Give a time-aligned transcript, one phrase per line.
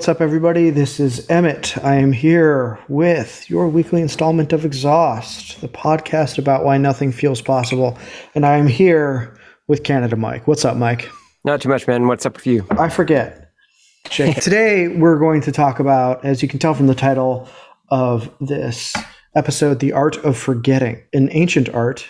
[0.00, 0.70] What's up, everybody?
[0.70, 1.76] This is Emmet.
[1.84, 7.42] I am here with your weekly installment of Exhaust, the podcast about why nothing feels
[7.42, 7.98] possible.
[8.34, 10.48] And I am here with Canada Mike.
[10.48, 11.10] What's up, Mike?
[11.44, 12.06] Not too much, man.
[12.06, 12.66] What's up with you?
[12.70, 13.52] I forget.
[14.04, 17.46] Today, we're going to talk about, as you can tell from the title
[17.90, 18.96] of this
[19.34, 22.06] episode, the art of forgetting, an ancient art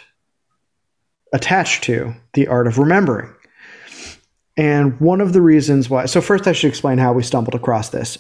[1.33, 3.35] attached to the art of remembering.
[4.57, 7.91] And one of the reasons why, so first I should explain how we stumbled across
[7.91, 8.19] this.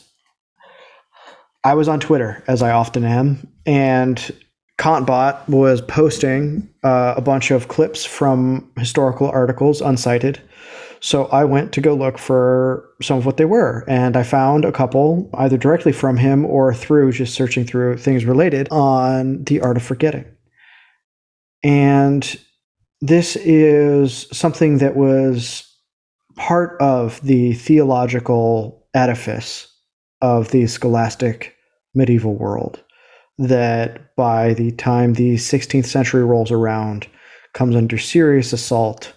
[1.62, 4.32] I was on Twitter, as I often am, and
[4.78, 10.40] Kantbot was posting uh, a bunch of clips from historical articles uncited.
[11.00, 14.64] So I went to go look for some of what they were, and I found
[14.64, 19.60] a couple either directly from him or through just searching through things related on the
[19.60, 20.24] art of forgetting.
[21.62, 22.38] And
[23.02, 25.69] this is something that was
[26.40, 29.68] part of the theological edifice
[30.22, 31.54] of the scholastic
[31.94, 32.82] medieval world
[33.36, 37.06] that by the time the 16th century rolls around
[37.52, 39.14] comes under serious assault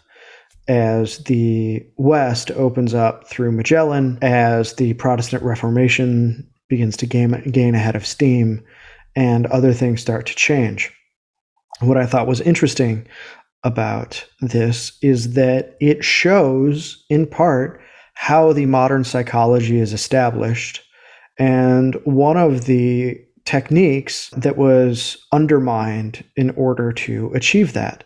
[0.68, 7.74] as the West opens up through Magellan, as the Protestant Reformation begins to gain, gain
[7.74, 8.62] a head of steam,
[9.16, 10.92] and other things start to change.
[11.80, 13.08] What I thought was interesting
[13.64, 17.82] about this is that it shows, in part,
[18.16, 20.82] how the modern psychology is established.
[21.40, 28.04] And one of the techniques that was undermined in order to achieve that.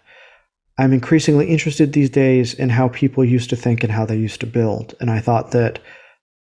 [0.79, 4.39] I'm increasingly interested these days in how people used to think and how they used
[4.41, 4.95] to build.
[4.99, 5.79] And I thought that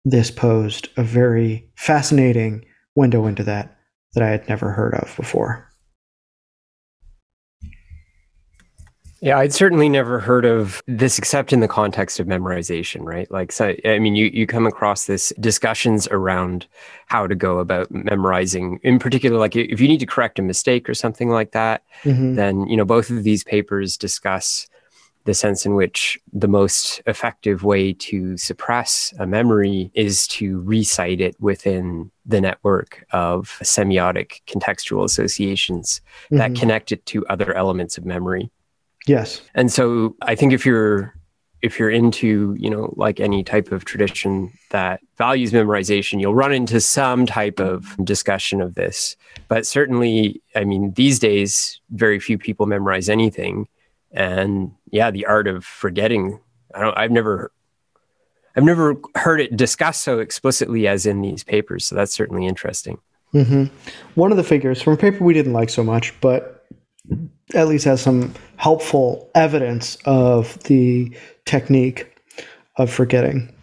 [0.06, 2.66] this posed a very fascinating
[2.96, 3.78] window into that
[4.14, 5.67] that I had never heard of before.
[9.20, 13.30] Yeah, I'd certainly never heard of this except in the context of memorization, right?
[13.32, 16.68] Like, so, I mean, you, you come across this discussions around
[17.08, 20.88] how to go about memorizing, in particular, like if you need to correct a mistake
[20.88, 22.36] or something like that, mm-hmm.
[22.36, 24.68] then, you know, both of these papers discuss
[25.28, 31.20] the sense in which the most effective way to suppress a memory is to recite
[31.20, 36.38] it within the network of semiotic contextual associations mm-hmm.
[36.38, 38.50] that connect it to other elements of memory.
[39.08, 39.42] Yes.
[39.56, 41.14] And so I think if you're
[41.64, 46.54] if you're into, you know, like any type of tradition that values memorization, you'll run
[46.54, 49.16] into some type of discussion of this.
[49.48, 53.68] But certainly, I mean, these days very few people memorize anything.
[54.12, 56.40] And yeah, the art of forgetting.
[56.76, 57.52] I don't I've never
[58.56, 61.86] I've never heard it discussed so explicitly as in these papers.
[61.86, 63.00] So that's certainly interesting.
[63.34, 63.66] Mm-hmm.
[64.16, 66.66] One of the figures from a paper we didn't like so much, but
[67.54, 71.16] at least has some helpful evidence of the
[71.46, 72.18] technique
[72.78, 73.54] of forgetting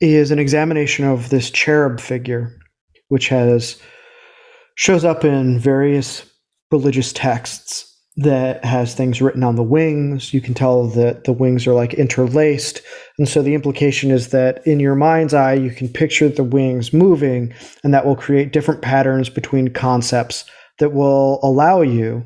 [0.00, 2.54] is an examination of this cherub figure
[3.08, 3.80] which has
[4.74, 6.24] shows up in various
[6.70, 10.32] religious texts that has things written on the wings.
[10.32, 12.80] You can tell that the wings are like interlaced.
[13.18, 16.92] And so the implication is that in your mind's eye you can picture the wings
[16.92, 20.46] moving and that will create different patterns between concepts
[20.78, 22.24] that will allow you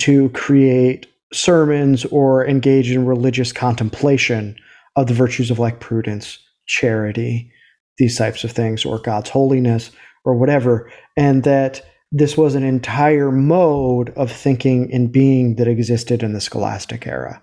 [0.00, 4.56] to create sermons or engage in religious contemplation
[4.96, 7.50] of the virtues of like prudence, charity,
[7.98, 9.90] these types of things, or God's holiness,
[10.24, 10.90] or whatever.
[11.16, 16.40] And that this was an entire mode of thinking and being that existed in the
[16.40, 17.42] scholastic era.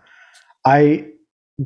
[0.65, 1.07] I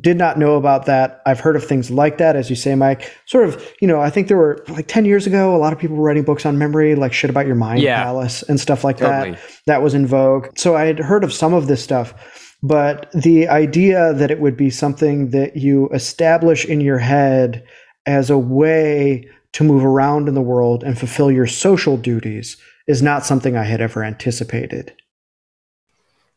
[0.00, 1.22] did not know about that.
[1.24, 3.12] I've heard of things like that, as you say, Mike.
[3.26, 5.78] Sort of, you know, I think there were like 10 years ago, a lot of
[5.78, 8.02] people were writing books on memory, like shit about your mind yeah.
[8.02, 9.32] palace and stuff like totally.
[9.32, 9.40] that.
[9.66, 10.48] That was in vogue.
[10.56, 14.56] So I had heard of some of this stuff, but the idea that it would
[14.56, 17.64] be something that you establish in your head
[18.06, 22.56] as a way to move around in the world and fulfill your social duties
[22.86, 24.92] is not something I had ever anticipated.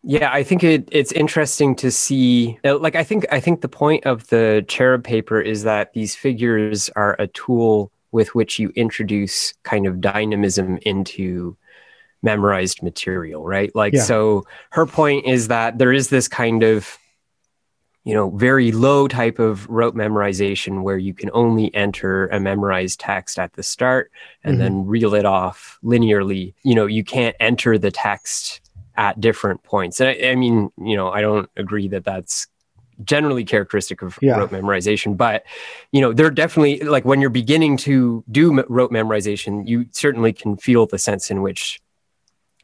[0.03, 2.59] Yeah, I think it, it's interesting to see.
[2.63, 6.15] Uh, like, I think I think the point of the cherub paper is that these
[6.15, 11.57] figures are a tool with which you introduce kind of dynamism into
[12.21, 13.73] memorized material, right?
[13.75, 14.03] Like, yeah.
[14.03, 16.97] so her point is that there is this kind of
[18.07, 23.01] you know very low type of rote memorization where you can only enter a memorized
[23.01, 24.09] text at the start
[24.45, 24.63] and mm-hmm.
[24.63, 28.61] then reel it off linearly you know you can't enter the text
[28.97, 30.01] at different points.
[30.01, 32.47] And I, I mean, you know, I don't agree that that's
[33.03, 34.35] generally characteristic of yeah.
[34.35, 35.43] rote memorization but
[35.91, 40.57] you know they're definitely like when you're beginning to do rote memorization you certainly can
[40.57, 41.79] feel the sense in which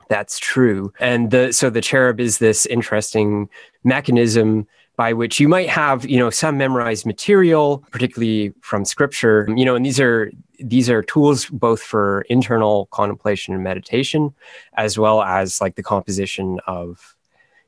[0.10, 0.94] That's true.
[1.00, 3.50] And the so the cherub is this interesting
[3.84, 9.66] mechanism by which you might have, you know, some memorized material, particularly from scripture, you
[9.66, 14.34] know, and these are these are tools both for internal contemplation and meditation,
[14.78, 17.16] as well as like the composition of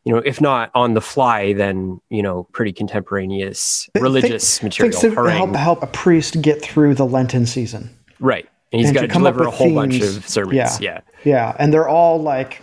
[0.03, 4.99] you know, if not on the fly, then you know, pretty contemporaneous religious Think- material.
[4.99, 7.89] Things to help help a priest get through the Lenten season.
[8.19, 10.55] Right, and he's And got to to deliver a whole bunch of sermons.
[10.55, 10.77] Yeah.
[10.79, 10.99] yeah.
[11.23, 12.61] Yeah, and they're all like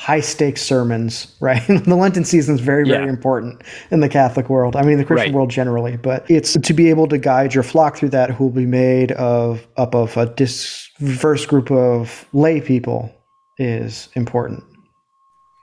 [0.00, 1.62] high stakes sermons, right?
[1.68, 3.10] the Lenten season is very, very Yeah.
[3.10, 3.60] important
[3.90, 4.74] in the Catholic world.
[4.74, 5.34] I mean, the Christian Right.
[5.34, 8.52] world generally, but it's to be able to guide your flock through that, who will
[8.52, 13.12] be made of up of a diverse group of lay people,
[13.58, 14.64] is important.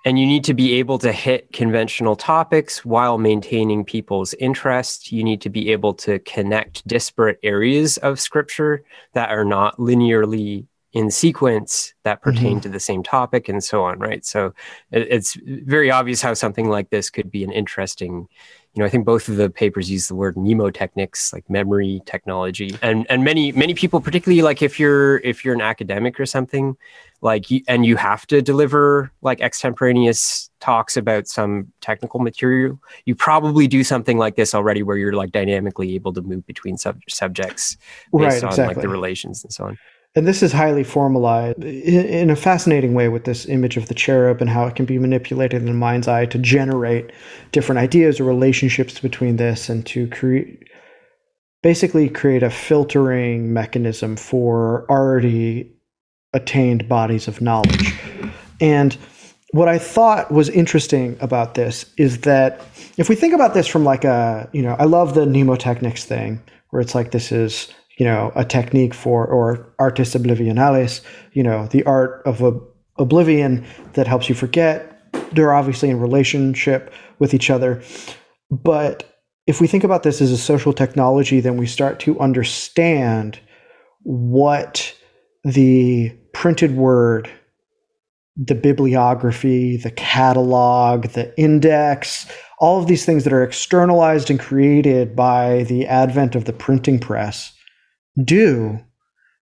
[0.06, 5.12] And you need to be able to hit conventional topics while maintaining people's interest.
[5.12, 8.84] You need to be able to connect disparate areas of scripture
[9.16, 10.68] that are not linearly
[10.98, 12.62] in sequence that pertain mm-hmm.
[12.62, 14.26] to the same topic and so on, right?
[14.26, 14.48] So
[14.92, 18.28] it, it's very obvious how something like this could be an interesting.
[18.74, 22.76] You know, I think both of the papers use the word mnemotechnics, like memory technology,
[22.82, 26.76] and and many many people, particularly like if you're if you're an academic or something,
[27.22, 33.14] like you, and you have to deliver like extemporaneous talks about some technical material you
[33.14, 37.00] probably do something like this already where you're like dynamically able to move between sub-
[37.08, 37.78] subjects
[38.12, 39.78] based Right, on like the relations and so on
[40.16, 44.42] And this is highly formalized in, a fascinating way with this image of the cherub
[44.42, 47.12] and how it can be manipulated in the mind's eye to generate
[47.52, 50.64] different ideas or relationships between this and to create
[51.62, 55.72] basically create a filtering mechanism for already
[56.34, 57.94] attained bodies of knowledge.
[58.62, 58.98] And
[59.52, 62.62] what I thought was interesting about this is that
[62.98, 66.42] if we think about this from like a, you know, I love the mnemotechnics thing
[66.70, 71.02] where it's like this is, you know, a technique for or artis oblivionalis,
[71.34, 72.64] you know, the art of ob-
[72.98, 74.94] oblivion that helps you forget.
[75.34, 77.82] They're obviously in relationship with each other.
[78.52, 83.40] But if we think about this as a social technology, then we start to understand
[84.04, 84.94] what
[85.44, 87.30] the printed word,
[88.36, 92.28] the bibliography, the catalog, the index,
[92.60, 97.00] all of these things that are externalized and created by the advent of the printing
[97.00, 97.57] press
[98.24, 98.80] do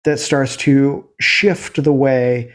[0.04, 2.52] that starts to shift the way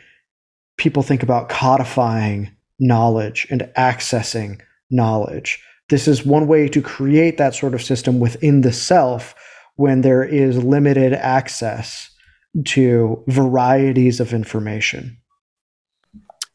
[0.78, 5.64] people think about codifying knowledge and accessing knowledge.
[5.90, 9.36] This is one way to create that sort of system within the self
[9.76, 12.10] when there is limited access
[12.66, 15.18] to varieties of information.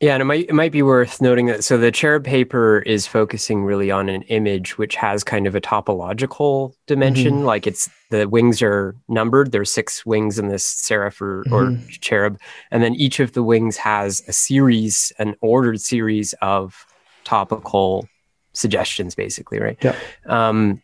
[0.00, 3.06] Yeah and it might it might be worth noting that so the cherub paper is
[3.06, 8.28] focusing really on an image which has kind of a topological dimension like it's the
[8.28, 12.38] wings are numbered there's six wings in this seraph or, or cherub
[12.70, 16.86] and then each of the wings has a series an ordered series of
[17.24, 18.08] topical
[18.52, 19.78] suggestions basically right?
[19.82, 19.94] Yeah.
[20.26, 20.82] um,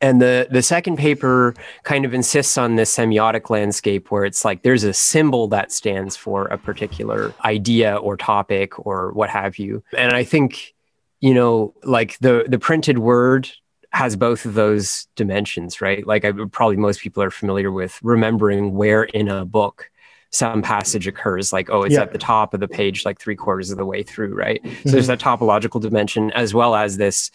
[0.00, 1.54] and the the second paper
[1.84, 6.16] kind of insists on this semiotic landscape where it's like there's a symbol that stands
[6.16, 9.82] for a particular idea or topic or what have you.
[9.96, 10.74] And i think
[11.20, 13.50] you know like the the printed word
[13.92, 16.06] has both of those dimensions right?
[16.06, 19.90] Like i probably most people are familiar with remembering where in a book
[20.30, 22.02] some passage occurs like oh it's Yeah.
[22.02, 24.60] at the top of the page like three quarters of the way through right?
[24.64, 24.90] So mm-hmm.
[24.90, 27.30] there's that topological dimension as well as this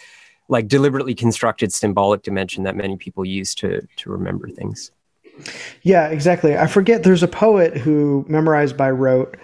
[0.50, 4.91] like deliberately constructed symbolic dimension that many people use to to remember things
[5.84, 6.58] Yeah, exactly.
[6.58, 9.38] I forget there's a poet who memorized by rote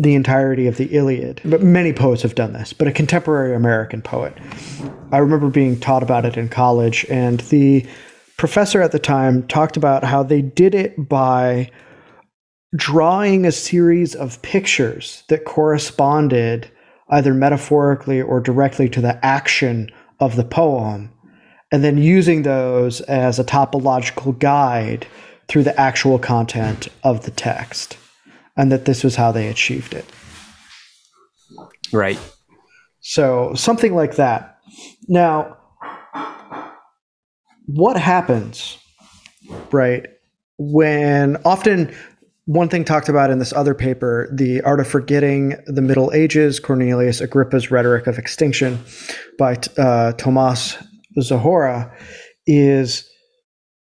[0.00, 1.40] the entirety of the Iliad.
[1.44, 4.34] But many poets have done this, but a contemporary American poet.
[5.12, 7.86] I remember being taught about it in college, and the
[8.38, 11.70] professor at the time talked about how they did it by
[12.74, 16.70] drawing a series of pictures that corresponded
[17.10, 21.10] either metaphorically or directly to the action of the poem,
[21.72, 25.06] and then using those as a topological guide
[25.48, 27.96] through the actual content of the text,
[28.56, 30.04] and that this was how they achieved it.
[31.92, 32.18] right
[33.00, 34.58] So, something like that.
[35.08, 35.56] Now,
[37.66, 38.78] what happens,
[39.72, 40.06] right,
[40.58, 41.94] when often
[42.46, 46.58] one thing talked about in this other paper, The Art of Forgetting the Middle Ages,
[46.58, 48.82] Cornelius Agrippa's Rhetoric of Extinction
[49.38, 50.76] by uh, Tomas
[51.20, 51.94] Zahora,
[52.46, 53.08] is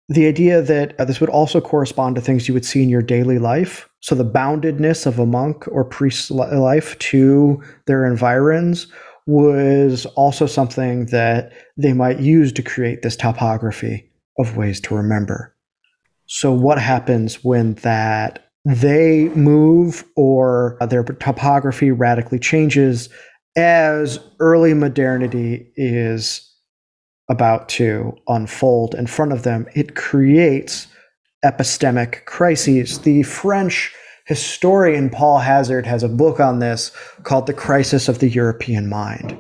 [0.08, 3.02] the idea that uh, this would also correspond to things you would see in your
[3.02, 3.88] daily life.
[4.00, 8.86] So the boundedness of a monk or priest's life to their environs
[9.26, 14.08] was also something that they might use to create this topography
[14.38, 15.54] of ways to remember.
[16.26, 23.08] So what happens when that they move or uh, their topography radically changes
[23.56, 26.52] as early modernity is
[27.28, 29.66] about to unfold in front of them.
[29.76, 30.88] It creates
[31.44, 32.98] epistemic crises.
[32.98, 33.94] The French
[34.24, 36.90] historian Paul Hazard has a book on this
[37.22, 39.38] called The Crisis of the European Mind,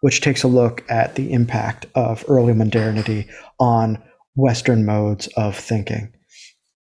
[0.00, 3.28] which takes a look at the impact of early modernity
[3.60, 4.02] on
[4.34, 6.12] Western modes of thinking.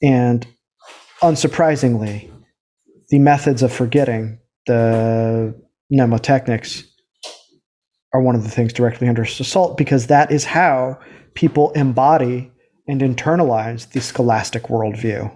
[0.03, 0.47] And
[1.25, 2.31] unsurprisingly,
[3.09, 5.55] the methods of forgetting, the
[5.93, 6.85] mnemotechnics,
[8.13, 10.99] are one of the things directly under assault because that is how
[11.35, 12.53] people embody
[12.87, 15.35] and internalize the scholastic worldview.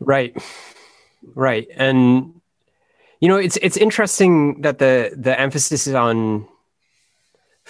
[0.00, 0.34] Right.
[1.34, 1.68] Right.
[1.76, 2.40] And
[3.20, 6.48] you know, it's it's interesting that the the emphasis is on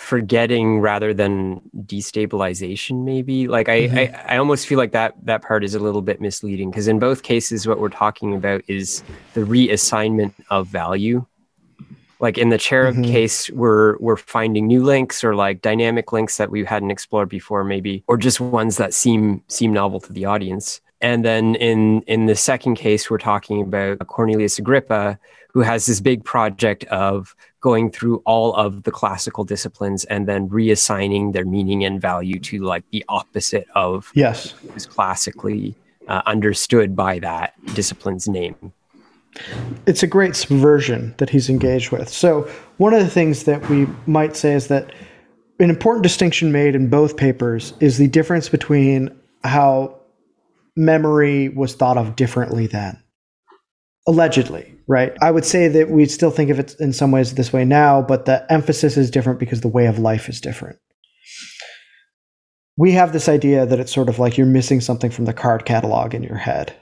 [0.03, 3.97] forgetting rather than destabilization maybe like I, mm-hmm.
[3.97, 6.99] I i almost feel like that that part is a little bit misleading because in
[6.99, 9.05] both cases what we're talking about is
[9.35, 11.25] the reassignment of value
[12.19, 13.13] like in the cherub mm-hmm.
[13.13, 17.63] case we're we're finding new links or like dynamic links that we hadn't explored before
[17.63, 22.27] maybe or just ones that seem seem novel to the audience and then in in
[22.27, 25.17] the second case we're talking about cornelius agrippa
[25.53, 30.49] who has this big project of going through all of the classical disciplines and then
[30.49, 34.53] reassigning their meaning and value to like the opposite of yes.
[34.77, 35.75] is classically
[36.09, 38.73] uh, understood by that discipline's name.
[39.87, 42.09] It's a great subversion that he's engaged with.
[42.09, 44.93] So one of the things that we might say is that
[45.59, 49.99] an important distinction made in both papers is the difference between how
[50.77, 52.99] memory was thought of differently then
[54.07, 55.13] allegedly right?
[55.21, 58.03] I would say that we still think of it in some ways this way now
[58.03, 60.79] but the emphasis is different because the way of life is different.
[62.77, 65.65] We have this idea that it's sort of like you're missing something from the card
[65.65, 66.75] catalog in your head.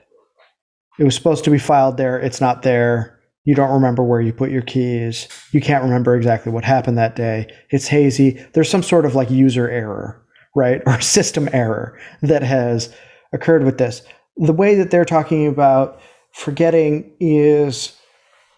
[0.99, 2.19] It was supposed to be filed there.
[2.19, 3.19] It's not there.
[3.43, 5.27] You don't remember where you put your keys.
[5.51, 7.47] You can't remember exactly what happened that day.
[7.71, 8.43] It's hazy.
[8.53, 10.21] There's some sort of like user error
[10.55, 10.81] right?
[10.87, 12.93] Or system error that has
[13.33, 14.01] occurred with this.
[14.37, 15.99] The way that they're talking about
[16.33, 17.93] forgetting is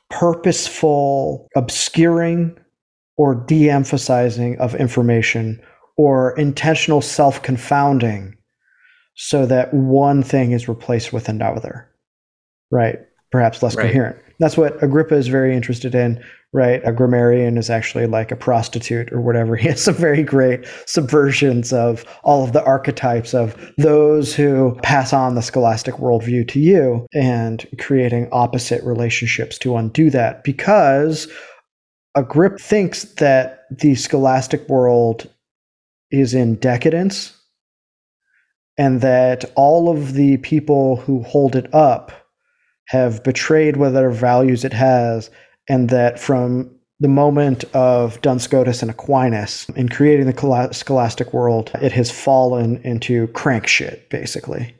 [0.09, 2.57] purposeful obscuring
[3.17, 5.61] or de emphasizing of information
[5.97, 8.35] or intentional self confounding
[9.15, 11.89] so that one thing is replaced with another,
[12.71, 12.99] right?
[13.31, 13.87] Perhaps less right.
[13.87, 14.17] coherent.
[14.43, 16.21] That's what Agrippa is very interested in
[16.53, 16.81] right?
[16.85, 19.55] A grammarian is actually like a prostitute or whatever.
[19.63, 25.13] He has some very great subversions of all of the archetypes of those who pass
[25.13, 31.27] on the scholastic worldview to you and creating opposite relationships to undo that because
[32.15, 35.29] Agrippa thinks that the scholastic world
[36.11, 37.35] is in decadence
[38.77, 42.22] and that all of the people who hold it up
[42.85, 45.29] have betrayed whatever values it has
[45.67, 51.71] and that from the moment of Duns Scotus and Aquinas in creating the scholastic world,
[51.75, 54.75] it has fallen into crank shit, basically.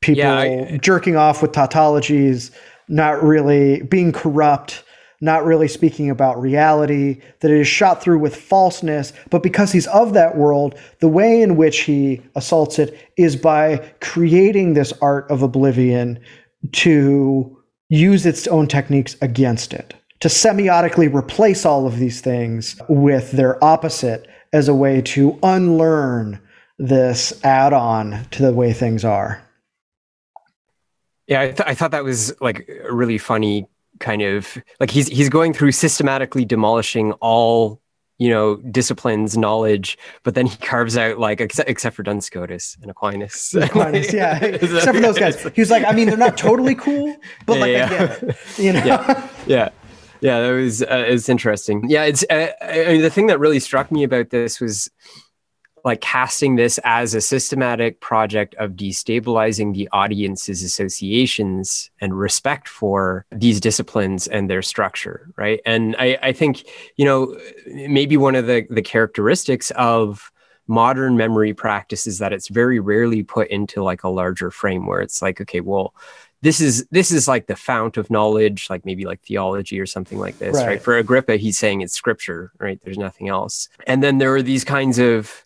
[0.00, 2.52] People yeah, I, jerking off with tautologies,
[2.88, 4.84] not really being corrupt,
[5.20, 9.12] not really speaking about reality, that it is shot through with falseness.
[9.30, 13.78] But because he's of that world, the way in which he assaults it is by
[14.00, 16.20] creating this art of oblivion
[16.72, 17.56] to
[17.88, 23.62] use its own techniques against it, to semiotically replace all of these things with their
[23.62, 26.40] opposite as a way to unlearn
[26.78, 29.42] this add on to the way things are.
[31.26, 33.66] Yeah, I, th- I thought that was like a really funny
[34.00, 37.80] kind of like he's he's going through systematically demolishing all
[38.18, 42.76] you know, disciplines, knowledge, but then he carves out like except, except for Duns Scotus
[42.82, 43.54] and Aquinas.
[43.60, 44.42] Aquinas, yeah.
[44.44, 45.42] except for those guys.
[45.54, 47.84] He was like, I mean, they're not totally cool, but like yeah.
[47.86, 48.36] I get it.
[48.58, 48.84] You know?
[48.84, 49.28] Yeah.
[49.46, 49.68] yeah.
[50.20, 51.88] Yeah, that was uh, it's interesting.
[51.88, 54.90] Yeah, it's uh, I mean, the thing that really struck me about this was
[55.84, 63.24] like casting this as a systematic project of destabilizing the audience's associations and respect for
[63.32, 65.60] these disciplines and their structure right?
[65.66, 66.64] And i, I think
[66.96, 70.30] you know maybe one of the, the characteristics of
[70.66, 75.00] modern memory practice is that it's very rarely put into like a larger frame where
[75.00, 75.94] it's like okay well
[76.42, 80.18] this is this is like the fount of knowledge like maybe like theology or something
[80.18, 80.66] like this right.
[80.66, 80.82] right.
[80.82, 82.80] For agrippa he's saying it's scripture right?
[82.84, 83.68] There's nothing else.
[83.86, 85.44] And then there are these kinds of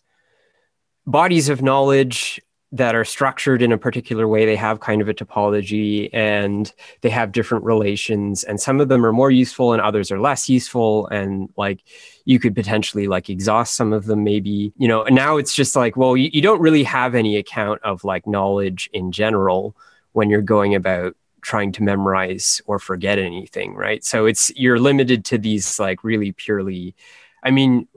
[1.05, 2.41] bodies of knowledge
[2.73, 4.47] that are structured in a particular way.
[4.47, 8.43] They have kind of a topology and they have different relations.
[8.43, 11.05] And some of them are more useful and others are less useful.
[11.07, 11.83] And like
[12.25, 15.75] you could potentially like exhaust some of them, maybe, you know, And now it's just
[15.75, 19.77] like, well, you, you don't really have any account of like knowledge in general
[20.13, 24.03] when you're going about trying to memorize or forget anything, right?
[24.03, 26.95] So it's you're limited to these like really purely
[27.43, 27.87] I mean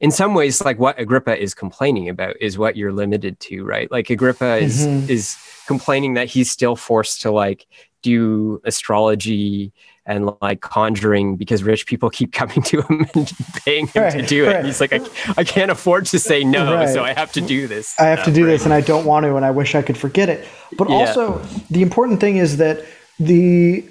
[0.00, 3.90] in some ways like what agrippa is complaining about is what you're limited to right
[3.90, 5.10] like agrippa is mm-hmm.
[5.10, 5.36] is
[5.66, 7.66] complaining that he's still forced to like
[8.02, 9.72] do astrology
[10.08, 13.32] and like conjuring because rich people keep coming to him and
[13.64, 14.54] paying him right, to do it.
[14.54, 14.64] Right.
[14.64, 15.00] He's like, I,
[15.36, 16.88] I can't afford to say no, right.
[16.88, 17.94] so I have to do this.
[18.00, 19.98] I have to do this, and I don't want to, and I wish I could
[19.98, 20.48] forget it.
[20.76, 20.96] But yeah.
[20.96, 21.38] also,
[21.70, 22.84] the important thing is that
[23.20, 23.84] the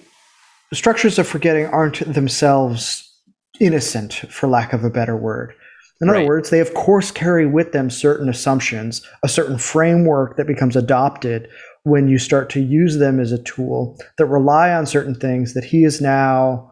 [0.74, 3.04] structures of forgetting aren't themselves
[3.60, 5.54] innocent, for lack of a better word.
[6.00, 6.28] In other right.
[6.28, 11.50] words, they of course carry with them certain assumptions, a certain framework that becomes adopted
[11.84, 15.64] when you start to use them as a tool that rely on certain things that
[15.64, 16.72] he is now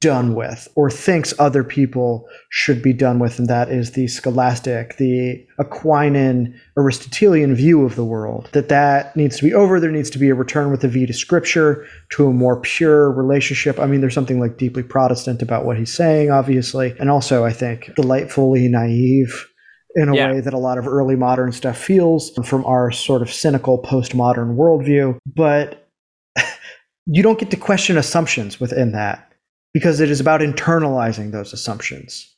[0.00, 4.96] done with or thinks other people should be done with and that is the scholastic
[4.96, 10.10] the aquinan aristotelian view of the world that that needs to be over there needs
[10.10, 13.78] to be a return with a v to scripture to a more pure relationship.
[13.78, 17.52] I mean there's something like deeply protestant about what he's saying obviously and also i
[17.52, 19.48] think delightfully naive
[19.96, 20.30] in a yeah.
[20.30, 24.54] way that a lot of early modern stuff feels from our sort of cynical postmodern
[24.54, 25.18] worldview.
[25.34, 25.88] But
[27.06, 29.32] you don't get to question assumptions within that
[29.76, 32.34] because it is about internalizing those assumptions.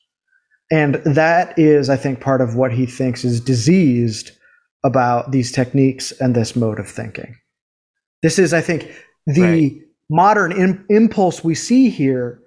[0.73, 4.33] And that is, I think, part of what he thinks is diseased
[4.83, 7.37] about these techniques and this mode of thinking.
[8.25, 8.93] This is, I think,
[9.25, 9.73] the right.
[10.11, 12.43] modern Im- impulse we see here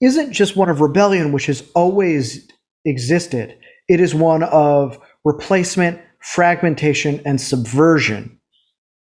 [0.00, 2.48] isn't just one of rebellion, which has always
[2.86, 3.58] existed.
[3.88, 8.40] It is one of replacement, fragmentation, and subversion,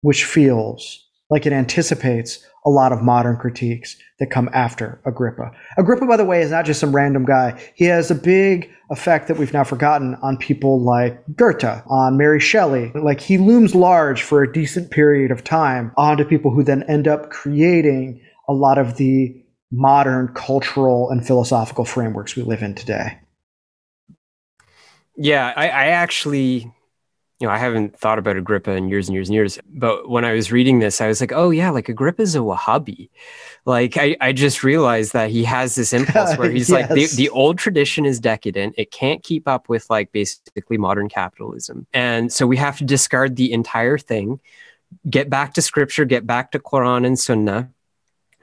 [0.01, 5.51] which feels like it anticipates a lot of modern critiques that come after Agrippa.
[5.79, 7.59] Agrippa, by the way, is not just some random guy.
[7.75, 12.41] He has a big effect that we've now forgotten on people like Goethe, on Mary
[12.41, 12.93] Shelley.
[12.95, 17.09] Like he looms large for a decent period of time onto people who then end
[17.09, 19.35] up creating a lot of the
[19.71, 23.19] modern cultural and philosophical frameworks we live in today.
[25.17, 26.73] Yeah, I, I actually
[27.41, 29.59] you know, I haven't thought about Agrippa in years and years and years.
[29.67, 33.09] But when I was reading this, I was like, oh, yeah, like Agrippa's a Wahhabi.
[33.65, 36.91] Like, I, I just realized that he has this impulse where he's yes.
[36.91, 38.75] like, the, the old tradition is decadent.
[38.77, 41.87] It can't keep up with like basically modern capitalism.
[41.95, 44.41] And so we have to discard the entire thing,
[45.09, 47.71] get back to scripture, get back to Quran and Sunnah,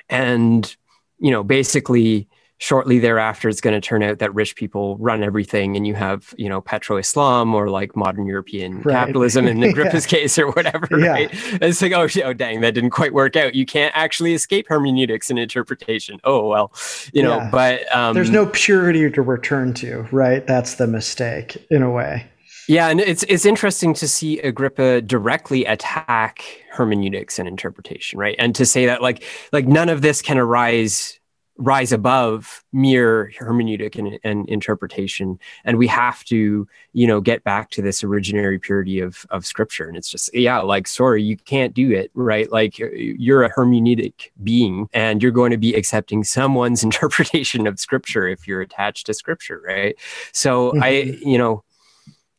[0.09, 0.75] and,
[1.19, 2.27] you know, basically
[2.59, 6.33] shortly thereafter it's going to turn out that rich people run everything and you have
[6.37, 8.93] you know petro-islam or like modern european right.
[8.93, 10.19] capitalism in agrippa's yeah.
[10.19, 11.07] case or whatever yeah.
[11.07, 11.29] right
[11.61, 15.29] it's like oh, oh dang that didn't quite work out you can't actually escape hermeneutics
[15.29, 16.71] and interpretation oh well
[17.13, 17.49] you know yeah.
[17.51, 22.25] but um, there's no purity to return to right that's the mistake in a way
[22.69, 28.35] yeah, and it's it's interesting to see Agrippa directly attack hermeneutics and interpretation, right?
[28.37, 31.17] And to say that like like none of this can arise
[31.57, 35.39] rise above mere hermeneutic and, and, interpretation.
[35.65, 39.87] And we have to you know get back to this originary purity of of scripture.
[39.87, 42.51] And it's just yeah like sorry you can't do it right?
[42.51, 48.27] Like you're a hermeneutic being and you're going to be accepting someone's interpretation of scripture
[48.27, 49.95] if you're attached to scripture right?
[50.31, 50.83] So mm-hmm.
[50.83, 51.63] i you know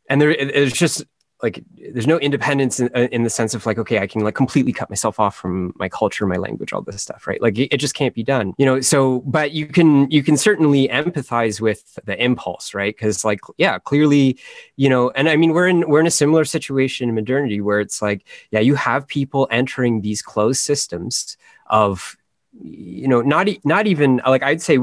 [0.08, 1.04] and there there's just
[1.42, 4.34] like there's no independence in, uh, in the sense of like okay i can like
[4.34, 7.40] completely cut myself off from my culture my language all this stuff right?
[7.40, 8.80] Like it, it, just can't be done you know?
[8.80, 12.94] So but you can you can certainly empathize with the impulse right?
[12.94, 14.38] Because like yeah clearly
[14.76, 17.80] you know and i mean we're in we're in a similar situation in modernity where
[17.80, 22.16] it's like yeah you have people entering these closed systems of
[22.60, 24.78] you know not not even like i'd say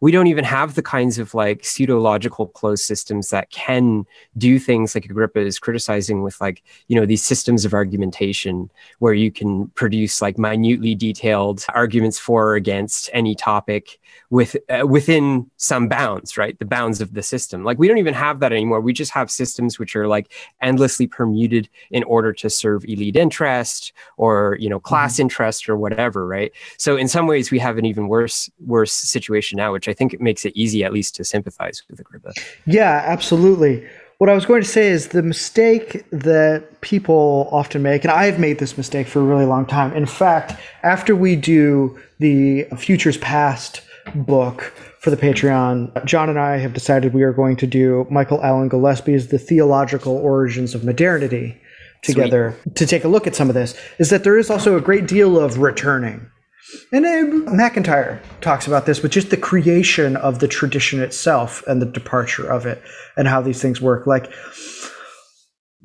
[0.00, 4.04] we don't even have the kinds of like pseudological closed systems that can
[4.38, 9.14] do things like Agrippa is criticizing with like, you know, these systems of argumentation where
[9.14, 13.98] you can produce like minutely detailed arguments for or against any topic
[14.30, 16.58] with uh, within some bounds, right?
[16.58, 17.64] The bounds of the system.
[17.64, 18.80] Like we don't even have that anymore.
[18.80, 23.92] We just have systems which are like endlessly permuted in order to serve elite interest
[24.16, 25.22] or, you know, class mm-hmm.
[25.22, 26.52] interest or whatever, right?
[26.78, 30.14] So in some ways we have an even worse worse situation now, which I think
[30.14, 32.32] it makes it easy at least to sympathize with Agrippa.
[32.66, 33.86] Yeah, absolutely.
[34.18, 38.38] What I was going to say is the mistake that people often make, and I've
[38.38, 39.92] made this mistake for a really long time.
[39.92, 43.82] In fact, after we do the Futures Past
[44.14, 48.42] book for the Patreon, John and I have decided we are going to do Michael
[48.42, 51.60] Allen Gillespie's The Theological Origins of Modernity.
[52.02, 52.76] together Sweet.
[52.76, 55.06] to take a look at some of this is that there is also a great
[55.06, 56.30] deal of returning.
[56.92, 57.04] And
[57.46, 62.50] MacIntyre talks about this with just the creation of the tradition itself and the departure
[62.50, 62.82] of it
[63.16, 64.06] and how these things work.
[64.06, 64.32] Like,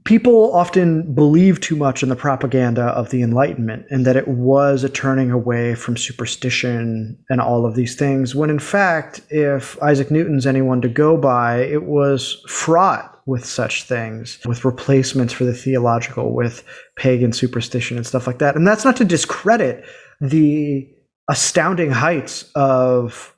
[0.05, 4.83] people often believe too much in the propaganda of the Enlightenment and that it was
[4.83, 10.09] a turning away from superstition and all of these things, when in fact, if Isaac
[10.09, 15.53] Newton's anyone to go by, it was fraught with such things, with replacements for the
[15.53, 16.63] theological, with
[16.95, 18.55] pagan superstition and stuff like that.
[18.55, 19.85] And that's not to discredit
[20.21, 20.89] the
[21.29, 23.35] astounding heights of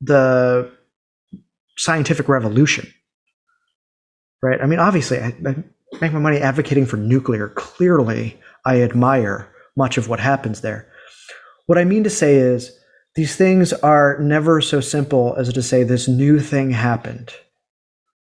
[0.00, 0.70] the
[1.76, 2.92] scientific revolution
[4.46, 4.60] right?
[4.60, 5.56] I mean, obviously, I, I
[6.00, 7.48] make my money advocating for nuclear.
[7.50, 10.88] Clearly, I admire much of what happens there.
[11.66, 12.78] What I mean to say is,
[13.14, 17.32] these things are never so simple as to say this new thing happened,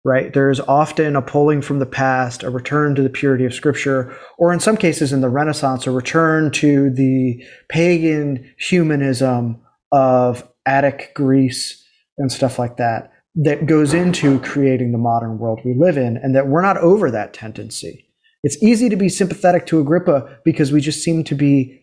[0.05, 0.31] right?
[0.33, 4.53] There's often a pulling from the past, a return to the purity of Scripture, or
[4.53, 9.59] in some cases in the Renaissance, a return to the pagan humanism
[9.91, 11.83] of Attic Greece
[12.19, 16.35] and stuff like that that goes into creating the modern world we live in, and
[16.35, 18.07] that we're not over that tendency.
[18.43, 21.81] It's easy to be sympathetic to Agrippa because we just seem to be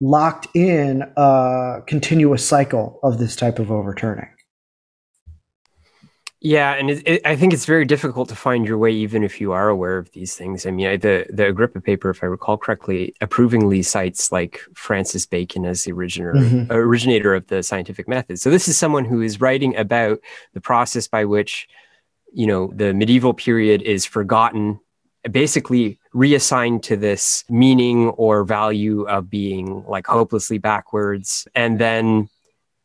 [0.00, 4.28] locked in a continuous cycle of this type of overturning.
[6.46, 9.40] Yeah, and it, it, I think it's very difficult to find your way, even if
[9.40, 10.66] you are aware of these things.
[10.66, 15.24] I mean, I, the the Agrippa paper, if I recall correctly, approvingly cites like Francis
[15.24, 16.70] Bacon as the originator mm-hmm.
[16.70, 18.38] originator of the scientific method.
[18.40, 20.18] So this is someone who is writing about
[20.52, 21.66] the process by which,
[22.34, 24.78] you know, the medieval period is forgotten,
[25.30, 32.28] basically reassigned to this meaning or value of being like hopelessly backwards, and then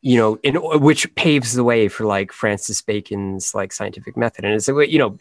[0.02, 4.44] you know, in which paves the way for like Francis Bacon's like scientific method.
[4.44, 5.18] And it's uh, you know,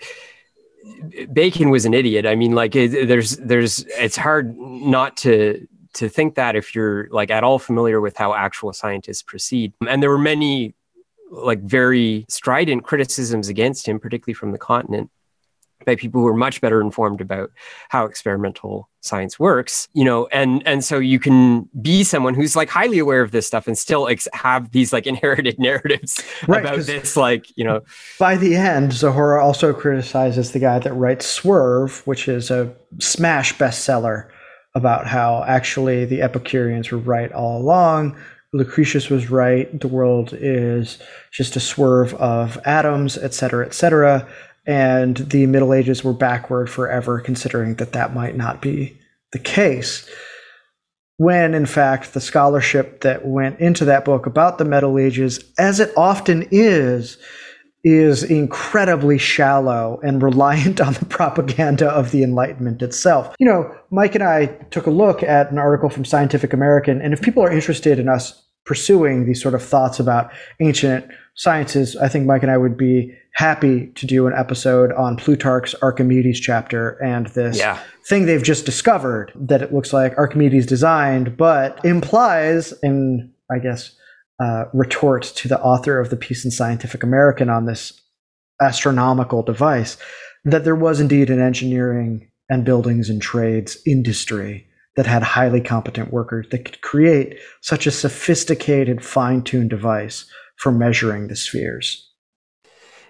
[1.34, 2.26] Bacon was an idiot.
[2.26, 7.10] I mean, like it, there's there's it's hard not to to think that if you're
[7.10, 9.74] like at all familiar with how actual scientists proceed.
[9.88, 10.76] And there were many
[11.32, 15.10] like very strident criticisms against him, particularly from the continent
[15.90, 17.50] by people who are much better informed about
[17.90, 22.70] how experimental science works you know and and so you can be someone who's like
[22.70, 26.86] highly aware of this stuff and still ex- have these like inherited narratives right, about
[26.86, 27.82] this like you know.
[28.20, 33.56] By the end zahora also criticizes the guy that writes swerve which is a smash
[33.56, 34.30] bestseller
[34.76, 38.16] about how actually the epicureans were right all along.
[38.54, 39.80] Lucretius was right.
[39.80, 41.00] The world is
[41.32, 44.28] just a swerve of atoms et cetera et cetera
[44.70, 48.96] and the Middle Ages were backward forever, considering that that might not be
[49.32, 50.08] the case.
[51.18, 55.80] When, in fact, the scholarship that went into that book about the Middle Ages, as
[55.80, 57.18] it often is,
[57.84, 63.36] is incredibly shallow and reliant on the propaganda of the Enlightenment itself.
[63.40, 67.12] You know, Mike and I took a look at an article from Scientific American, and
[67.12, 72.10] if people are interested in us pursuing these sort of thoughts about ancient sciences, I
[72.10, 77.02] think Mike and I would be happy to do an episode on Plutarch's Archimedes chapter
[77.02, 77.80] and this yeah.
[78.06, 83.96] thing they've just discovered that it looks like Archimedes designed, but implies, in I guess,
[84.42, 87.94] uh, retort to the author of the piece in Scientific American on this
[88.62, 89.96] astronomical device,
[90.44, 96.12] that there was indeed an engineering and buildings and trades industry that had highly competent
[96.12, 102.06] workers that could create such a sophisticated, fine tuned device for measuring the spheres.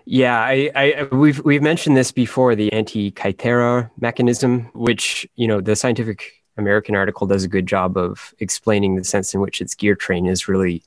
[0.06, 5.76] Yeah, I, I, we've we've mentioned this before, the Antikythera mechanism, which you know the
[5.76, 9.96] Scientific American article does a good job of explaining the sense in which its gear
[9.96, 10.84] train is really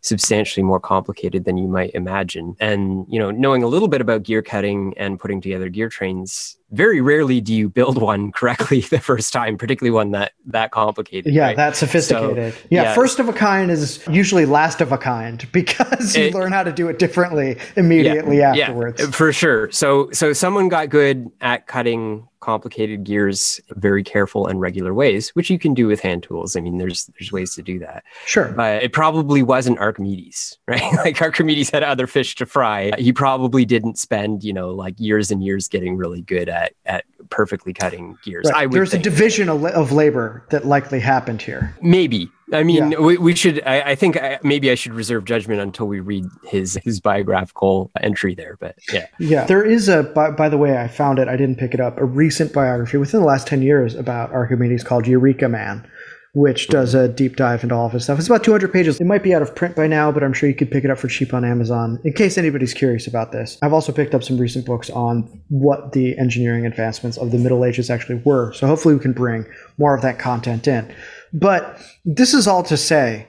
[0.00, 2.56] substantially more complicated than you might imagine.
[2.60, 6.56] And, you know, knowing a little bit about gear cutting and putting together gear trains,
[6.70, 11.32] very rarely do you build one correctly the first time, particularly one that that complicated.
[11.32, 11.56] Yeah, right?
[11.56, 12.54] that sophisticated.
[12.54, 16.24] So, yeah, yeah, first of a kind is usually last of a kind because you
[16.24, 19.00] it, learn how to do it differently immediately yeah, afterwards.
[19.00, 19.70] Yeah, for sure.
[19.70, 25.50] So so someone got good at cutting complicated gears very careful and regular ways, which
[25.50, 26.54] you can do with hand tools.
[26.54, 28.04] I mean, there's there's ways to do that.
[28.24, 28.52] Sure.
[28.52, 30.92] But it probably wasn't Archimedes, right?
[30.98, 32.92] like Archimedes had other fish to fry.
[32.98, 37.04] He probably didn't spend, you know, like years and years getting really good at at
[37.30, 38.48] perfectly cutting gears.
[38.50, 38.70] Right.
[38.70, 39.06] There's think.
[39.06, 41.74] a division of labor that likely happened here.
[41.82, 42.98] Maybe, I mean, yeah.
[42.98, 43.62] we, we should.
[43.66, 47.90] I, I think I, maybe I should reserve judgment until we read his his biographical
[48.00, 48.56] entry there.
[48.60, 50.04] But yeah, yeah, there is a.
[50.04, 51.28] By, by the way, I found it.
[51.28, 51.98] I didn't pick it up.
[51.98, 55.88] A recent biography within the last ten years about Archimedes called Eureka Man,
[56.36, 58.18] which does a deep dive into all of his stuff.
[58.18, 59.00] It's about 200 pages.
[59.00, 60.90] It might be out of print by now, but I'm sure you could pick it
[60.90, 63.56] up for cheap on Amazon in case anybody's curious about this.
[63.62, 67.64] I've also picked up some recent books on what the engineering advancements of the Middle
[67.64, 68.52] Ages actually were.
[68.52, 69.46] So hopefully we can bring
[69.78, 70.94] more of that content in.
[71.32, 73.28] But this is all to say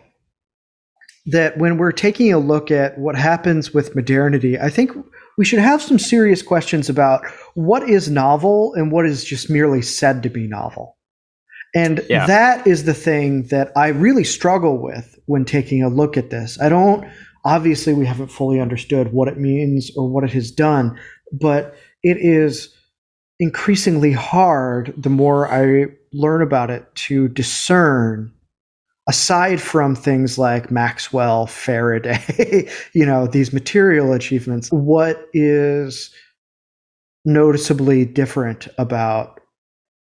[1.28, 4.92] that when we're taking a look at what happens with modernity, I think
[5.38, 9.82] we should have some serious questions about what is novel and what is just merely
[9.82, 10.97] said to be novel.
[11.76, 12.26] And yeah.
[12.26, 16.60] that is the thing that I really struggle with when taking a look at this.
[16.60, 17.06] I don't,
[17.46, 21.00] obviously, we haven't fully understood what it means or what it has done,
[21.32, 22.74] but it is
[23.40, 28.34] increasingly hard the more I learn about it to discern
[29.08, 36.14] aside from things like Maxwell, Faraday, you know, these material achievements, what is
[37.24, 39.40] noticeably different about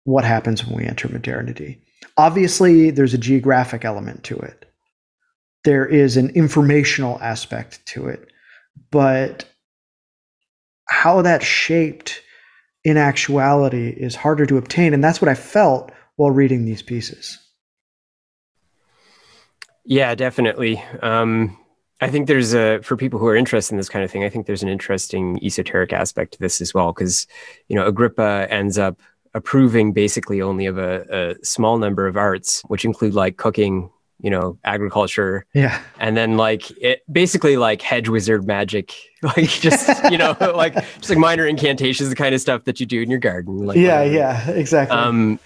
[0.03, 1.81] what happens when we enter modernity?
[2.17, 4.65] Obviously, there's a geographic element to it.
[5.63, 8.29] There is an informational aspect to it.
[8.91, 9.45] But
[10.87, 12.21] how that's shaped
[12.83, 14.93] in actuality is harder to obtain.
[14.93, 17.39] And that's what I felt while reading these pieces.
[19.85, 20.83] Yeah, definitely.
[21.01, 21.57] Um,
[22.01, 24.23] I think there's a for people who are interested in this kind of thing.
[24.23, 27.27] I think there's an interesting esoteric aspect to this as well, because
[27.69, 28.99] you know Agrippa ends up
[29.33, 34.29] approving basically only of a, a small number of arts, which include like cooking, you
[34.29, 38.93] know, agriculture, yeah, and then like it basically like hedge wizard magic,
[39.23, 42.85] like just you know like just like minor incantations, the kind of stuff that you
[42.85, 43.57] do in your garden.
[43.65, 44.15] Like yeah, whatever.
[44.15, 44.97] yeah, exactly.
[44.97, 45.39] Um,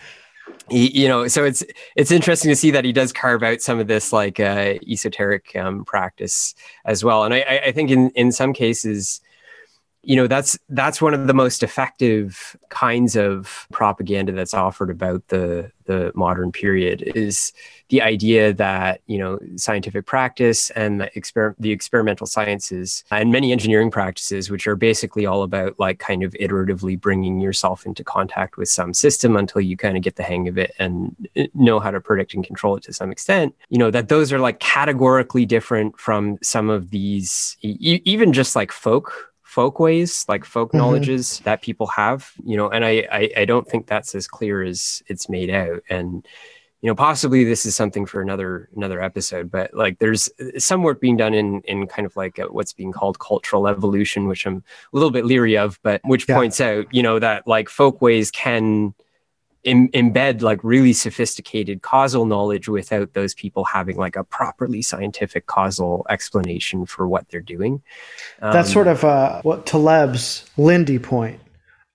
[0.69, 1.63] he, you know, so it's
[1.95, 5.55] it's interesting to see that he does carve out some of this like uh, esoteric
[5.55, 6.53] um, practice
[6.85, 9.21] as well, and I, I think in in some cases,
[10.03, 15.27] you know that's that's one of the most effective kinds of propaganda that's offered about
[15.27, 17.51] the the modern period is
[17.89, 23.51] the idea that you know scientific practice and the, exper- the experimental sciences and many
[23.51, 28.57] engineering practices which are basically all about like kind of iteratively bringing yourself into contact
[28.57, 31.79] with some system until you kind of get the hang of it and uh, know
[31.79, 34.59] how to predict and control it to some extent you know that those are like
[34.59, 40.69] categorically different from some of these e- even just like folk folk ways, like folk
[40.69, 40.79] mm-hmm.
[40.79, 44.61] knowledges that people have, you know, and I, I, I don't think that's as clear
[44.61, 45.81] as it's made out.
[45.89, 46.27] And,
[46.81, 50.99] you know, possibly this is something for another another episode, but like there's some work
[50.99, 54.61] being done in in kind of like what's being called cultural evolution, which I'm a
[54.91, 56.35] little bit leery of, but which yeah.
[56.35, 58.93] points out, you know, that like folk ways can
[59.63, 65.45] Im- embed like really sophisticated causal knowledge without those people having like a properly scientific
[65.47, 67.81] causal explanation for what they're doing.
[68.41, 71.41] Um, That's sort of uh, what Taleb's Lindy point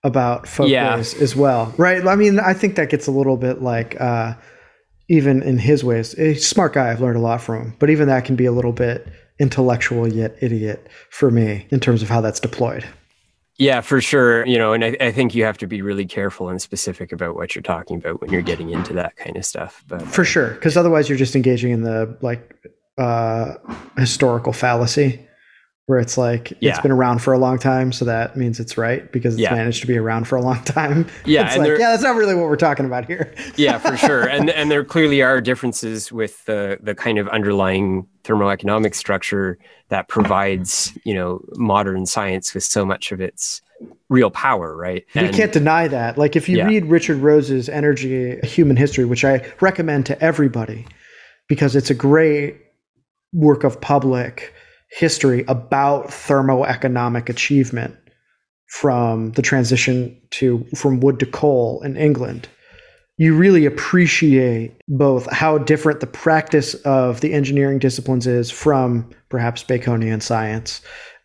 [0.03, 0.97] about folk yeah.
[0.97, 2.05] as well, right?
[2.05, 4.35] I mean, I think that gets a little bit like uh,
[5.09, 6.17] even in his ways.
[6.19, 6.91] a smart guy.
[6.91, 9.07] I've learned a lot from him, but even that can be a little bit
[9.39, 12.85] intellectual yet idiot for me in terms of how that's deployed.
[13.57, 14.45] Yeah, for sure.
[14.45, 17.35] You know, and I, I, think you have to be really careful and specific about
[17.35, 19.83] what you're talking about when you're getting into that kind of stuff.
[19.87, 23.53] But for sure, because otherwise you're just engaging in the like uh,
[23.95, 25.27] historical fallacy
[25.87, 26.71] where it's like yeah.
[26.71, 29.53] it's been around for a long time, so that means it's right because it's yeah.
[29.53, 31.07] managed to be around for a long time.
[31.25, 33.33] Yeah, it's like, yeah, that's not really what we're talking about here.
[33.55, 38.07] yeah, for sure, and and there clearly are differences with the the kind of underlying
[38.23, 39.57] thermoeconomic structure
[39.89, 43.61] that provides you know modern science with so much of its
[44.09, 45.05] real power, right?
[45.15, 46.17] And, you can't deny that.
[46.17, 46.67] Like if you yeah.
[46.67, 50.85] read Richard Rhodes's Energy Human History, which I recommend to everybody
[51.47, 52.57] because it's a great
[53.33, 54.53] work of public
[54.95, 57.95] history about thermoeconomic achievement
[58.67, 62.47] from the transition to from wood to coal in England,
[63.17, 69.63] you really appreciate both how different the practice of the engineering disciplines is from perhaps
[69.63, 70.81] Baconian science,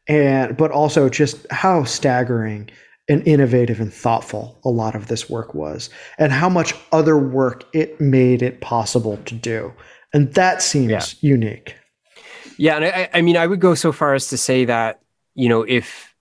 [0.06, 2.70] and but also just how staggering
[3.10, 7.64] and innovative and thoughtful a lot of this work was, and how much other work
[7.74, 9.72] it made it possible to do.
[10.12, 11.04] And that seems yeah.
[11.20, 11.74] unique.
[12.58, 15.00] Yeah, and I, I mean, I would go so far as to say that
[15.34, 16.14] you know, if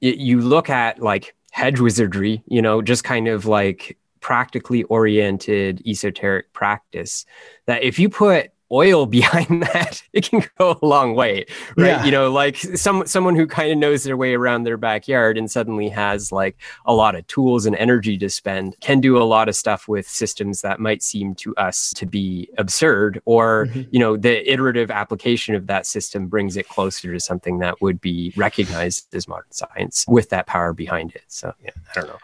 [0.00, 6.52] you look at like hedge wizardry, you know, just kind of like practically oriented esoteric
[6.54, 7.26] practice,
[7.66, 11.86] that if you put oil behind that, it can go a long way, right?
[11.86, 12.04] Yeah.
[12.04, 15.50] You know, like some someone who kind of knows their way around their backyard and
[15.50, 16.56] suddenly has like
[16.86, 20.08] a lot of tools and energy to spend can do a lot of stuff with
[20.08, 23.82] systems that might seem to us to be absurd or, mm-hmm.
[23.90, 28.00] you know, the iterative application of that system brings it closer to something that would
[28.00, 31.24] be recognized as modern science with that power behind it.
[31.28, 32.18] So, yeah, I don't know.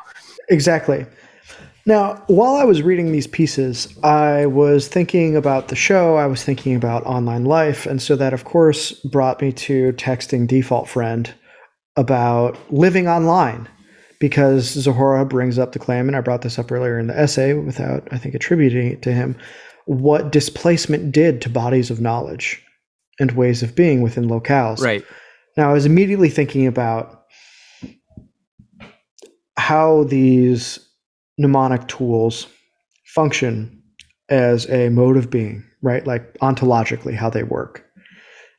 [0.49, 1.07] Exactly.
[1.87, 6.45] Now, while I was reading these pieces, I was thinking about the show, I was
[6.45, 11.33] thinking about online life, and so that, of course, brought me to texting Default Friend
[11.97, 13.69] about living online
[14.21, 17.55] because Zahora brings up the claim, and I brought this up earlier in the essay
[17.55, 19.37] without, I think, attributing it to him,
[19.87, 22.62] what displacement did to bodies of knowledge
[23.19, 24.81] and ways of being within locales.
[24.81, 25.05] Right.
[25.57, 27.25] Now, I was immediately thinking about
[29.57, 30.88] how these
[31.38, 32.46] mnemonic tools
[33.07, 33.83] function
[34.29, 36.07] as a mode of being, right?
[36.07, 37.85] Like ontologically, how they work.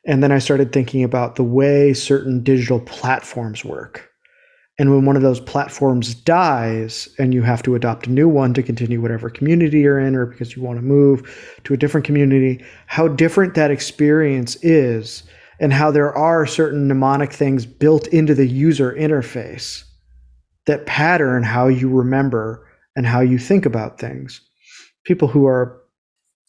[0.06, 4.10] And then I started thinking about the way certain digital platforms work.
[4.78, 8.54] And when one of those platforms dies and you have to adopt a new one
[8.54, 12.06] to continue whatever community you're in or because you want to move to a different
[12.06, 15.22] community, how different that experience is
[15.60, 19.84] and how there are certain mnemonic things built into the user interface
[20.64, 22.66] that pattern how you remember
[22.96, 24.40] and how you think about things.
[25.04, 25.80] People who are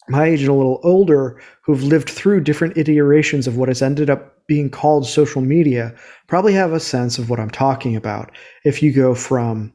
[0.10, 4.10] my age and a little older who've lived through different iterations of what has ended
[4.10, 5.96] up being called social media
[6.28, 8.32] probably have a sense of what I'm talking about.
[8.66, 9.72] If you go from,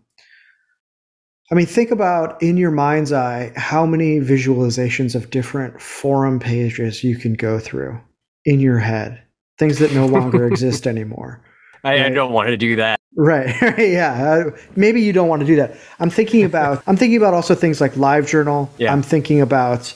[1.51, 7.05] I mean, think about in your mind's eye how many visualizations of different forum pages
[7.05, 7.99] you can go through
[8.45, 9.23] in your head,
[9.59, 11.43] things that no longer exist anymore.
[11.85, 12.07] I, right?
[12.07, 13.01] I, don't want to do that.
[13.19, 13.79] Right.
[13.79, 14.13] yeah.
[14.31, 15.79] Uh, maybe you don't want to do that.
[16.01, 16.83] I'm thinking about.
[16.87, 18.69] I'm thinking about also things like LiveJournal.
[18.77, 18.93] Yeah.
[18.93, 19.95] I'm thinking about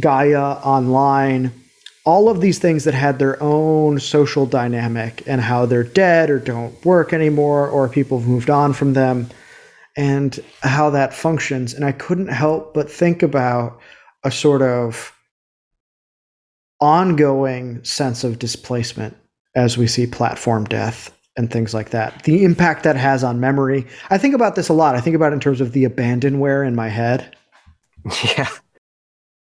[0.00, 1.52] Gaia Online.
[2.04, 6.40] All of these things that had their own social dynamic and how they're dead or
[6.40, 9.28] don't work anymore or people have moved on from them
[9.96, 11.72] and how that functions.
[11.72, 13.80] And I couldn't help but think about
[14.24, 15.12] a sort of
[16.80, 19.16] ongoing sense of displacement
[19.54, 22.22] as we see platform death and things like that.
[22.24, 23.86] The impact that has on memory.
[24.10, 24.96] I think about this a lot.
[24.96, 27.36] I think about in terms of the abandonware in my head.
[28.36, 28.48] Yeah.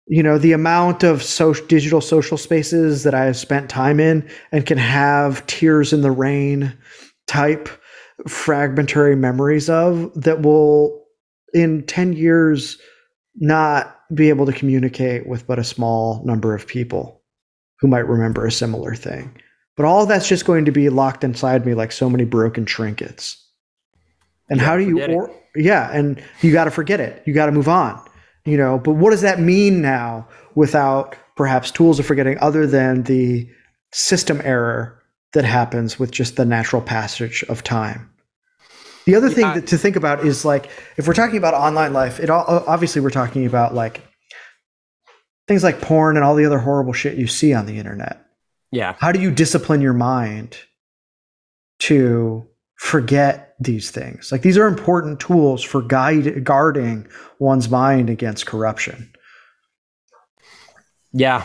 [0.06, 4.28] You know, the amount of social, digital social spaces that I have spent time in
[4.50, 6.76] and can have tears in the rain
[7.26, 7.68] type
[8.28, 11.04] fragmentary memories of that will
[11.54, 12.78] in 10 years
[13.36, 17.22] not be able to communicate with but a small number of people
[17.80, 19.36] who might remember a similar thing.
[19.76, 23.38] But all that's just going to be locked inside me like so many broken trinkets.
[24.50, 27.22] And how do you, or, yeah, and you got to forget it.
[27.26, 28.00] You got to move on,
[28.44, 28.78] you know.
[28.78, 33.48] But what does that mean now without perhaps tools of forgetting other than the
[33.92, 38.10] system error that happens with just the natural passage of time?
[39.06, 39.54] The other thing yeah.
[39.54, 43.00] that, to think about is like if we're talking about online life, it all, obviously
[43.00, 44.02] we're talking about like
[45.48, 48.21] things like porn and all the other horrible shit you see on the internet.
[48.72, 48.96] Yeah.
[48.98, 50.56] How do you discipline your mind
[51.80, 54.32] to forget these things?
[54.32, 57.06] Like these are important tools for guide guarding
[57.38, 59.12] one's mind against corruption.
[61.12, 61.44] Yeah.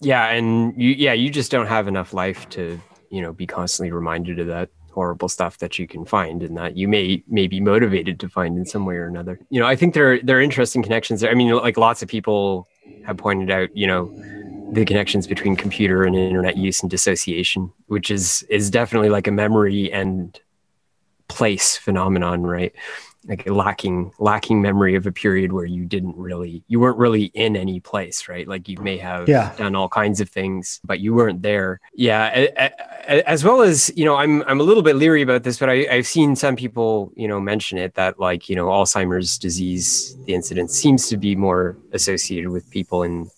[0.00, 2.78] Yeah, and you yeah, you just don't have enough life to,
[3.10, 6.76] you know, be constantly reminded of that horrible stuff that you can find and that
[6.76, 9.40] you may may be motivated to find in some way or another.
[9.48, 11.30] You know, I think there there are interesting connections there.
[11.30, 12.68] I mean, like lots of people
[13.06, 14.12] have pointed out, you know,
[14.74, 19.32] the connections between computer and internet use and dissociation, which is is definitely like a
[19.32, 20.40] memory and
[21.28, 22.72] place phenomenon, right?
[23.26, 27.56] Like lacking lacking memory of a period where you didn't really you weren't really in
[27.56, 28.46] any place, right?
[28.46, 29.54] Like you may have yeah.
[29.56, 31.80] done all kinds of things, but you weren't there.
[31.94, 32.48] Yeah,
[33.06, 35.86] as well as you know, I'm I'm a little bit leery about this, but I,
[35.90, 40.34] I've seen some people you know mention it that like you know Alzheimer's disease, the
[40.34, 43.30] incidence seems to be more associated with people in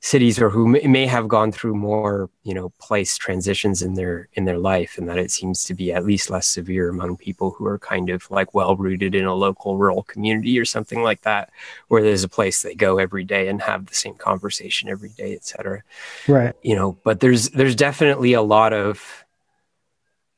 [0.00, 4.44] cities or who may have gone through more you know place transitions in their in
[4.44, 7.66] their life and that it seems to be at least less severe among people who
[7.66, 11.50] are kind of like well rooted in a local rural community or something like that
[11.88, 15.34] where there's a place they go every day and have the same conversation every day
[15.34, 15.82] etc
[16.28, 16.54] right.
[16.62, 19.24] You know but there's there's definitely a lot of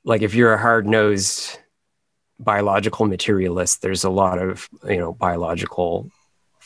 [0.04, 1.58] like if you're a hard-nosed
[2.38, 6.10] biological materialist there's a lot of you know biological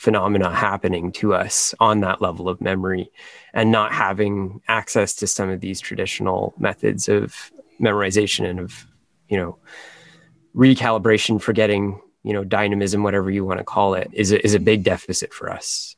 [0.05, 3.09] phenomena happening to us on that level of memory
[3.55, 7.51] and not having access to some of these traditional methods of
[7.81, 8.85] memorization and of
[9.29, 9.57] you know
[10.55, 14.59] recalibration forgetting you know dynamism whatever you want to call it is a, is a
[14.59, 15.95] big deficit for us.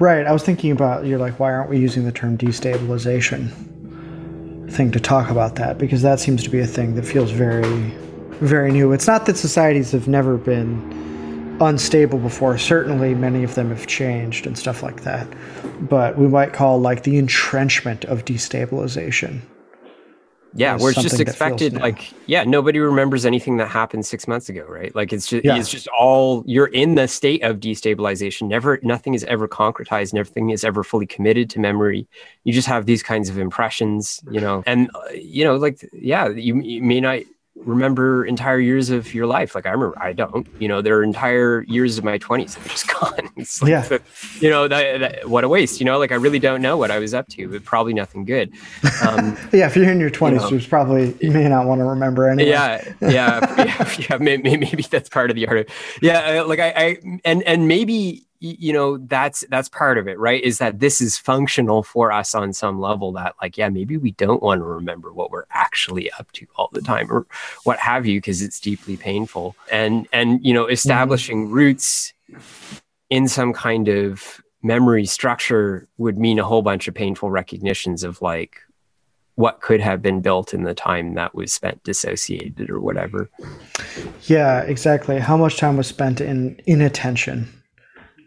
[0.00, 3.50] Right i was thinking about you're like why aren't we using the term destabilization
[4.70, 5.76] thing to talk about that?
[5.76, 7.92] Because that seems to be a thing that feels very
[8.40, 8.92] very new.
[8.92, 11.03] It's not that societies have never been
[11.60, 12.58] unstable before.
[12.58, 15.26] Certainly, many of them have changed and stuff like that.
[15.80, 19.42] But we might call like the entrenchment of destabilization
[20.54, 24.94] yeah we're just expected like yeah nobody remembers anything that happened six months ago right
[24.94, 25.56] like it's just yeah.
[25.56, 30.50] it's just all you're in the state of destabilization never nothing is ever concretized nothing
[30.50, 32.06] is ever fully committed to memory
[32.44, 36.28] you just have these kinds of impressions you know and uh, you know like yeah
[36.28, 37.20] you, you may not
[37.56, 39.54] remember entire years of your life.
[39.54, 40.46] Like I remember, I don't.
[40.58, 43.30] You know, there are entire years of my twenties that are just gone.
[43.36, 43.98] It's like, yeah.
[44.40, 45.80] you know, that, that, what a waste.
[45.80, 48.24] You know, like I really don't know what I was up to, but probably nothing
[48.24, 48.52] good.
[49.06, 51.80] Um, yeah, if you're in your twenties, you know, there's probably you may not want
[51.80, 52.52] to remember anything.
[52.52, 54.18] Yeah, yeah, yeah, yeah.
[54.18, 55.58] Maybe, maybe that's part of the art.
[55.58, 55.66] Of,
[56.02, 60.42] yeah, like I, I and and maybe you know that's that's part of it right?
[60.42, 64.12] Is that this is functional for us on some level that like yeah maybe we
[64.12, 67.26] don't want to remember what we're actually up to all the time or
[67.64, 69.56] what have you because it's deeply painful.
[69.70, 71.54] And and you know establishing mm-hmm.
[71.54, 72.12] roots
[73.10, 78.20] in some kind of memory structure would mean a whole bunch of painful recognitions of
[78.22, 78.60] like
[79.36, 83.28] what could have been built in the time that was spent dissociated or whatever.
[84.22, 85.18] Yeah exactly.
[85.18, 87.48] How much time was spent in inattention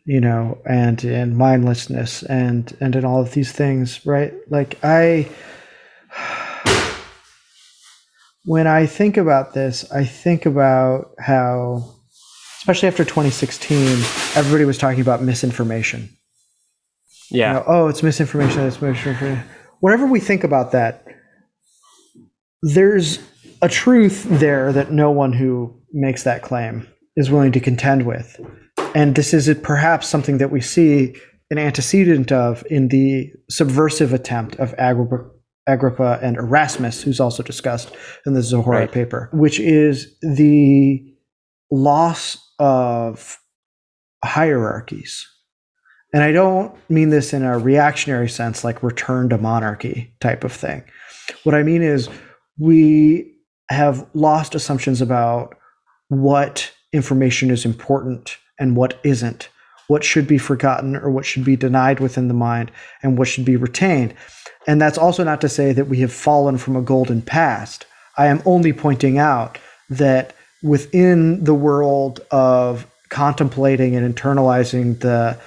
[0.07, 4.33] you know, and in mindlessness and and in all of these things, right?
[4.49, 5.29] Like I
[8.45, 11.93] when I think about this, I think about how
[12.59, 13.77] especially after 2016,
[14.35, 16.09] everybody was talking about misinformation.
[17.29, 17.47] Yeah.
[17.47, 19.43] You know, oh, it's misinformation, it's misinformation.
[19.81, 21.05] Whatever we think about that,
[22.61, 23.19] there's
[23.61, 26.87] a truth there that no one who makes that claim
[27.17, 28.39] is willing to contend with.
[28.95, 31.15] And this is perhaps something that we see
[31.49, 35.29] an antecedent of in the subversive attempt of Agrippa,
[35.67, 38.91] Agrippa and Erasmus, who's also discussed in the Zohar right.
[38.91, 41.03] paper, which is the
[41.71, 43.37] loss of
[44.23, 45.27] hierarchies.
[46.13, 50.51] And I don't mean this in a reactionary sense, like return to monarchy type of
[50.51, 50.83] thing.
[51.43, 52.09] What I mean is
[52.57, 53.35] we
[53.69, 55.55] have lost assumptions about
[56.07, 59.49] what information is important and what isn't,
[59.87, 62.71] what should be forgotten or what should be denied within the mind,
[63.03, 64.13] and what should be retained.
[64.67, 67.85] And that's also not to say that we have fallen from a golden past.
[68.17, 69.57] I am only pointing out
[69.89, 75.39] that within the world of contemplating and internalizing the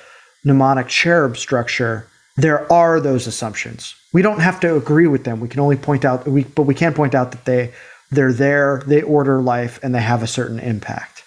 [0.44, 2.06] mnemonic cherub structure,
[2.36, 3.94] there are those assumptions.
[4.12, 5.40] We don't have to agree with them.
[5.40, 7.72] We can only point out we but we can point out that they
[8.10, 11.19] they're there, they order life, and they have a certain impact.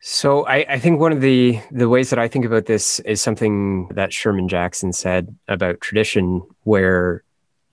[0.00, 3.20] So I, I, think one of the the ways that I think about this is
[3.20, 7.22] something that Sherman Jackson said about tradition, where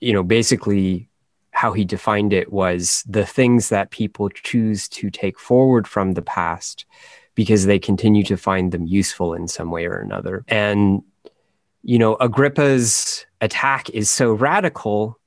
[0.00, 1.08] you know basically
[1.52, 6.22] how he defined it was the things that people choose to take forward from the
[6.22, 6.84] past
[7.34, 10.44] because they continue to find them useful in some way or another.
[10.48, 11.02] And
[11.82, 15.18] you know Agrippa's attack is so radical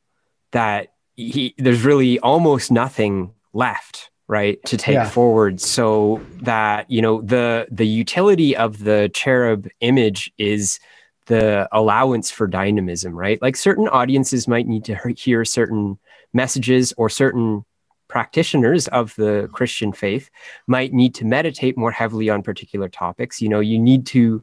[0.51, 5.09] that he there's really almost nothing left right to take yeah.
[5.09, 5.59] forward.
[5.59, 10.79] So that you know the the utility of the cherub image is
[11.27, 13.39] the allowance for dynamism right?
[13.41, 15.99] Like certain audiences might need to hear certain
[16.33, 17.63] messages or certain
[18.07, 20.29] practitioners of the christian faith
[20.67, 23.41] might need to meditate more heavily on particular topics.
[23.41, 24.41] You know you need to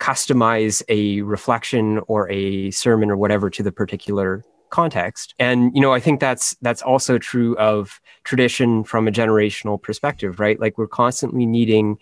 [0.00, 4.44] customize a reflection or a sermon or whatever to the particular
[4.74, 5.34] context.
[5.38, 10.40] And you know, I think that's that's also true of tradition from a generational perspective,
[10.40, 10.58] right?
[10.58, 11.98] Like we're constantly needing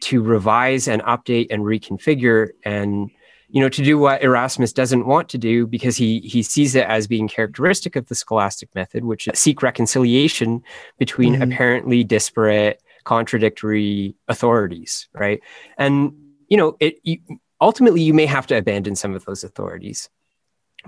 [0.00, 3.10] to revise and update and reconfigure and
[3.48, 6.86] you know to do what Erasmus doesn't want to do because he he sees it
[6.86, 10.62] as being characteristic of the scholastic method which is seek reconciliation
[10.98, 11.42] between mm-hmm.
[11.42, 15.40] apparently disparate contradictory authorities right
[15.76, 16.12] and
[16.48, 17.18] you know it you,
[17.60, 20.08] ultimately you may have to abandon some of those authorities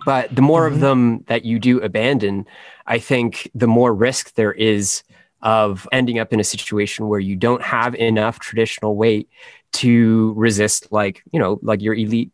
[0.05, 0.75] but the more mm-hmm.
[0.75, 2.47] of them that you do abandon,
[2.87, 5.03] I think the more risk there is
[5.43, 9.29] of ending up in a situation where you don't have enough traditional weight
[9.73, 12.31] to resist, like, you know, like your elite,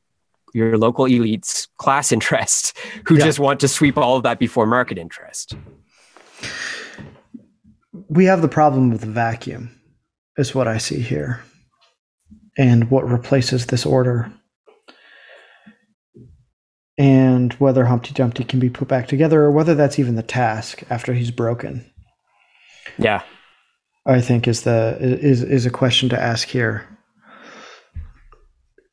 [0.52, 3.24] your local elites class interest who yeah.
[3.24, 5.54] just want to sweep all of that before market interest.
[8.08, 9.80] We have the problem of the vacuum,
[10.36, 11.42] is what I see here.
[12.56, 14.32] And what replaces this order
[16.98, 20.82] and whether Humpty Dumpty can be put back together or whether that's even the task
[20.90, 21.88] after he's broken.
[22.98, 23.22] Yeah.
[24.04, 26.86] I think is the is is a question to ask here.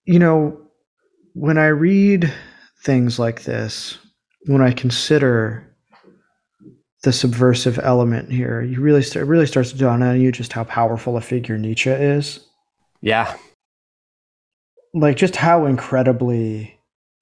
[0.05, 0.61] You know,
[1.33, 2.31] when I read
[2.83, 3.97] things like this,
[4.45, 5.75] when I consider
[7.03, 10.53] the subversive element here, you really start, it really starts to dawn on you just
[10.53, 12.45] how powerful a figure Nietzsche is.
[13.01, 13.35] Yeah.
[14.93, 16.74] Like just how incredibly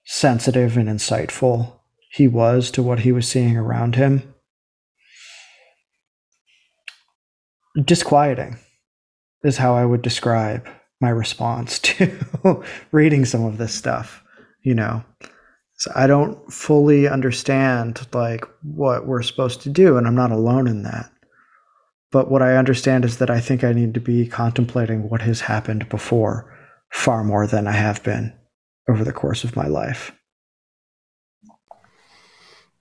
[0.06, 1.80] sensitive and insightful
[2.14, 4.22] he was to what he was seeing around him.
[7.84, 8.60] Disquieting
[9.44, 10.68] is how I would describe
[11.02, 14.24] my response to reading some of this stuff,
[14.62, 15.04] you know.
[15.78, 20.68] So I don't fully understand like what we're supposed to do and I'm not alone
[20.68, 21.12] in that.
[22.12, 25.42] But what I understand is that I think I need to be contemplating what has
[25.42, 26.56] happened before
[26.92, 28.34] far more than I have been
[28.88, 30.12] over the course of my life.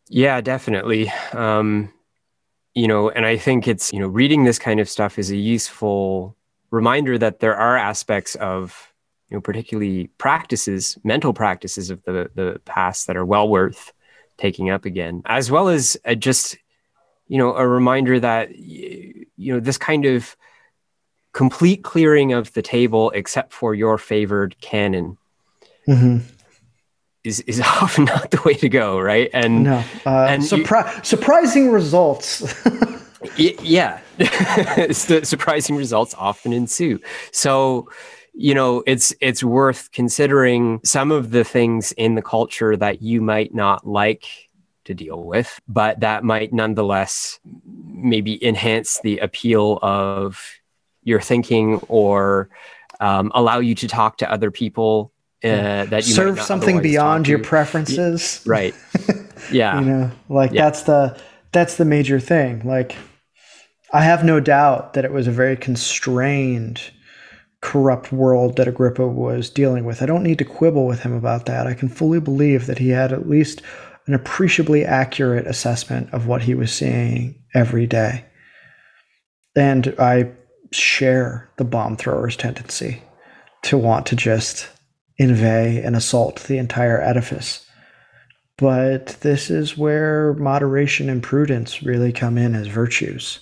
[0.08, 1.10] Yeah, definitely.
[1.32, 1.92] Um,
[2.74, 5.36] you know, and I think it's, you know, reading this kind of stuff is a
[5.36, 6.36] useful
[6.70, 8.92] reminder that there are aspects of,
[9.28, 13.92] you know, particularly practices, mental practices of the, the past that are well worth
[14.36, 16.56] taking up again, as well as just
[17.32, 20.36] you know a reminder that you know this kind of
[21.32, 25.16] complete clearing of the table except for your favored canon
[25.86, 26.18] mm-hmm.
[27.24, 29.30] is is often not the way to go right?
[29.32, 32.42] And no uh, and surpri- you, surprising results.
[33.38, 34.00] Yeah.
[34.92, 36.98] Surprising results often ensue.
[37.30, 37.88] So
[38.34, 43.20] you know it's it's worth considering some of the things in the culture that you
[43.20, 44.26] might not like
[44.84, 47.38] to deal with, but that might nonetheless
[47.76, 50.40] maybe enhance the appeal of
[51.04, 52.48] your thinking or
[53.00, 55.11] um, allow you to talk to other people
[55.44, 58.42] uh, that you serve something beyond your preferences.
[58.46, 58.74] right.
[59.50, 59.80] Yeah.
[59.80, 60.64] you know, like yeah.
[60.64, 61.20] that's the
[61.50, 62.60] that's the major thing.
[62.64, 62.96] Like
[63.92, 66.80] I have no doubt that it was a very constrained
[67.60, 70.00] corrupt world that Agrippa was dealing with.
[70.00, 71.66] I don't need to quibble with him about that.
[71.66, 73.62] I can fully believe that he had at least
[74.06, 78.24] an appreciably accurate assessment of what he was seeing every day.
[79.54, 80.30] And I
[80.72, 83.02] share the bomb thrower's tendency
[83.62, 84.68] to want to just
[85.22, 87.64] invade and assault the entire edifice.
[88.58, 93.40] But this is where moderation and prudence really come in as virtues.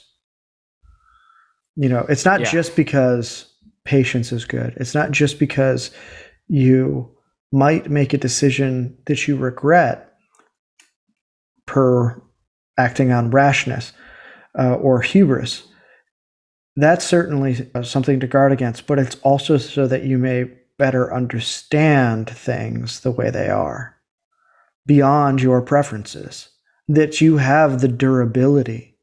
[1.77, 2.51] You know, it's not yeah.
[2.51, 3.53] just because
[3.85, 5.91] patience is good, it's not just because
[6.49, 7.11] you
[7.53, 10.13] might make a decision that you regret
[11.67, 12.21] per
[12.79, 13.93] acting on rashness
[14.59, 15.65] uh, or hubris.
[16.77, 20.51] That's certainly something to guard against, but it's also so that you may
[20.81, 23.95] better understand things the way they are
[24.87, 26.49] beyond your preferences,
[26.89, 28.97] that you have the durability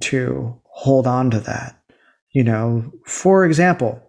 [0.00, 1.82] to hold on to that.
[2.32, 4.02] You know, for example,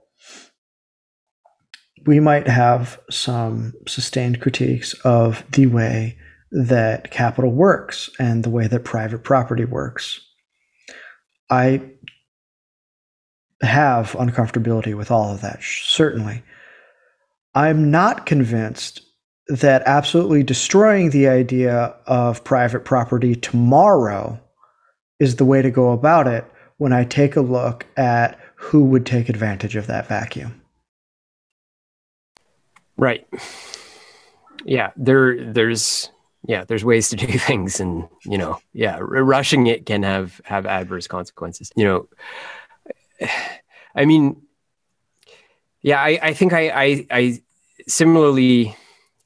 [2.06, 6.18] we might have some sustained critiques of the way
[6.52, 10.20] that capital works and the way that private property works.
[11.50, 11.82] I
[13.62, 16.44] have uncomfortability with all of that, certainly.
[17.56, 19.02] I'm not convinced
[19.48, 24.40] that absolutely destroying the idea of private property tomorrow
[25.20, 26.46] is the way to go about it
[26.78, 30.62] when I take a look at who would take advantage of that vacuum.
[32.98, 33.28] Right.
[34.66, 36.10] Yeah, there there's
[36.48, 40.66] yeah there's ways to do things and you know yeah rushing it can have have
[40.66, 42.08] adverse consequences you know
[43.96, 44.42] i mean
[45.82, 47.43] yeah i i think i i, I
[47.88, 48.76] similarly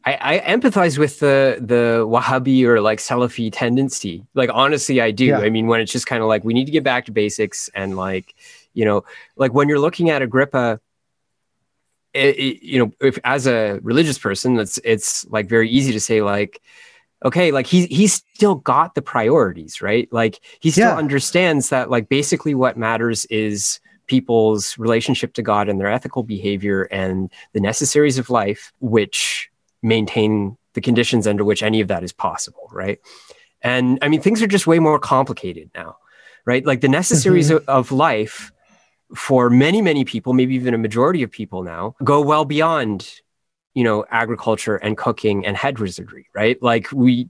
[0.07, 4.25] I, I empathize with the the Wahhabi or like Salafi tendency.
[4.33, 5.25] Like honestly, I do.
[5.25, 5.39] Yeah.
[5.39, 7.69] I mean, when it's just kind of like we need to get back to basics
[7.75, 8.33] and like,
[8.73, 9.03] you know,
[9.35, 10.79] like when you're looking at Agrippa,
[12.13, 15.99] it, it, you know, if as a religious person, that's it's like very easy to
[15.99, 16.61] say like,
[17.25, 20.95] okay like he he's still got the priorities right like he still yeah.
[20.95, 26.83] understands that like basically what matters is people's relationship to god and their ethical behavior
[26.83, 29.49] and the necessaries of life which
[29.81, 32.99] maintain the conditions under which any of that is possible right?
[33.61, 35.97] And i mean things are just way more complicated now
[36.47, 36.65] right?
[36.65, 37.69] Like the necessaries mm-hmm.
[37.69, 38.51] of, life
[39.15, 43.21] for many many people maybe even a majority of people now go well beyond
[43.73, 46.61] you know agriculture and cooking and head wizardry right?
[46.61, 47.29] Like we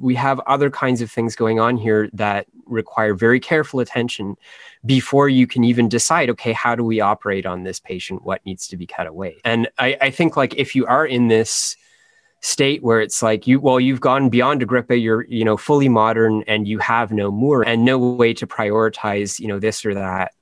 [0.00, 4.36] we have other kinds of things going on here that require very careful attention
[4.84, 8.24] before you can even decide okay how do we operate on this patient?
[8.24, 9.36] What needs to be cut away?
[9.44, 11.76] And i, I think like if you are in this
[12.40, 16.44] state where it's like you well you've gone beyond agrippa you're you know fully modern
[16.46, 20.32] and you have no more and no way to prioritize you know this or that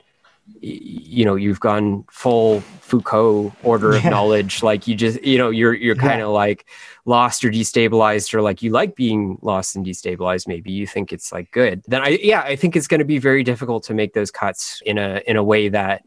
[0.61, 4.11] you know you've gone full foucault order of yeah.
[4.11, 6.35] knowledge like you just you know you're you're kind of yeah.
[6.35, 6.67] like
[7.07, 11.33] lost or destabilized or like you like being lost and destabilized maybe you think it's
[11.33, 14.13] like good then i yeah i think it's going to be very difficult to make
[14.13, 16.05] those cuts in a in a way that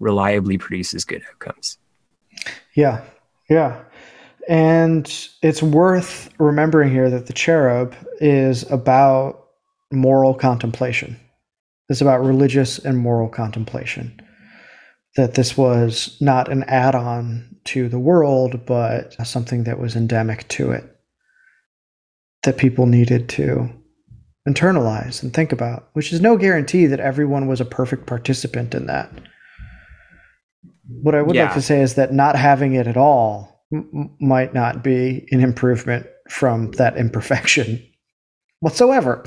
[0.00, 1.78] reliably produces good outcomes
[2.74, 3.02] yeah
[3.48, 3.80] yeah
[4.48, 5.06] And
[5.42, 9.46] it's worth remembering here that the cherub is about
[9.90, 11.18] moral contemplation.
[11.88, 14.20] It's about religious and moral contemplation.
[15.16, 20.48] That this was not an add on to the world, but something that was endemic
[20.48, 20.84] to it
[22.42, 23.70] that people needed to
[24.48, 28.86] internalize and think about, which is no guarantee that everyone was a perfect participant in
[28.86, 29.10] that.
[30.86, 31.44] What I would yeah.
[31.44, 35.40] like to say is that not having it at all m- might not be an
[35.40, 37.82] improvement from that imperfection
[38.64, 39.22] whatsoever.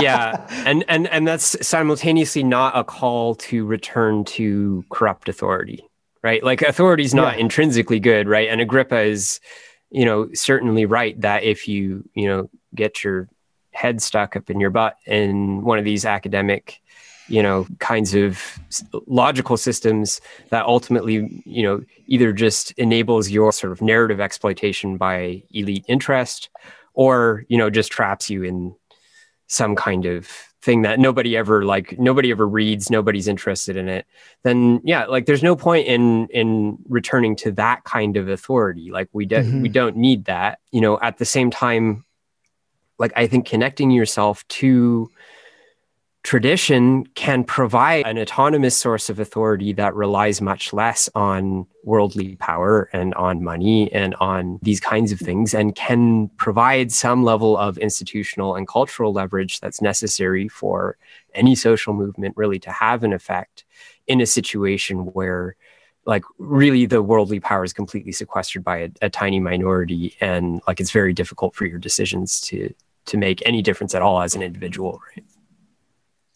[0.00, 5.86] yeah, and and and that's simultaneously not a call to return to corrupt authority,
[6.22, 6.42] right?
[6.42, 7.40] Like authority is not yeah.
[7.40, 8.48] intrinsically good, right?
[8.48, 9.38] And Agrippa is,
[9.90, 13.28] you know, certainly right that if you you know get your
[13.72, 16.80] head stuck up in your butt in one of these academic
[17.26, 18.58] you know kinds of
[19.06, 25.42] logical systems that ultimately you know either just enables your sort of narrative exploitation by
[25.52, 26.50] elite interest
[26.94, 28.74] or you know just traps you in
[29.46, 30.26] some kind of
[30.62, 34.06] thing that nobody ever like nobody ever reads nobody's interested in it
[34.44, 39.08] then yeah like there's no point in in returning to that kind of authority like
[39.12, 39.60] we don't mm-hmm.
[39.60, 42.04] we don't need that you know at the same time
[42.98, 45.10] like I think connecting yourself to
[46.24, 52.88] tradition can provide an autonomous source of authority that relies much less on worldly power
[52.94, 57.76] and on money and on these kinds of things and can provide some level of
[57.76, 60.96] institutional and cultural leverage that's necessary for
[61.34, 63.64] any social movement really to have an effect
[64.06, 65.56] in a situation where
[66.06, 70.80] like really the worldly power is completely sequestered by a, a, tiny minority and like
[70.80, 72.72] it's very difficult for your decisions to
[73.04, 75.24] to make any difference at all as an individual right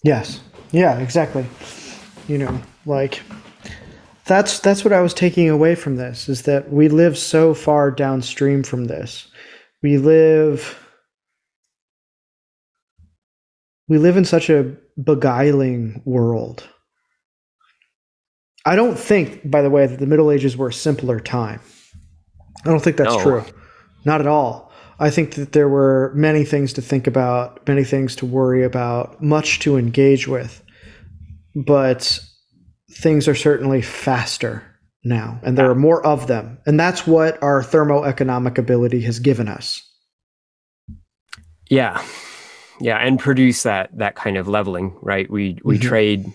[0.03, 0.41] yes
[0.73, 1.47] yeah exactly
[2.27, 3.23] you know like
[4.25, 7.91] that's that's what i was taking away from this is that we live so far
[7.91, 9.29] downstream from this
[9.83, 10.79] we live
[13.89, 16.69] we live in such a beguiling world
[18.69, 21.61] I don't think, by the way, that the Middle Ages were a simpler time.
[22.67, 23.23] I don't think that's no.
[23.23, 23.45] true.
[24.05, 24.68] Not at all.
[24.99, 29.23] I think that there were many things to think about, many things to worry about,
[29.23, 30.63] much to engage with.
[31.55, 32.21] But
[32.91, 34.65] things are certainly faster
[35.05, 36.59] now, and there are more of them.
[36.67, 39.83] And that's what our thermoeconomic ability has given us.
[41.71, 42.03] Yeah.
[42.81, 45.29] Yeah, and produce that that kind of leveling, right?
[45.29, 45.89] We we mm-hmm.
[45.89, 46.33] trade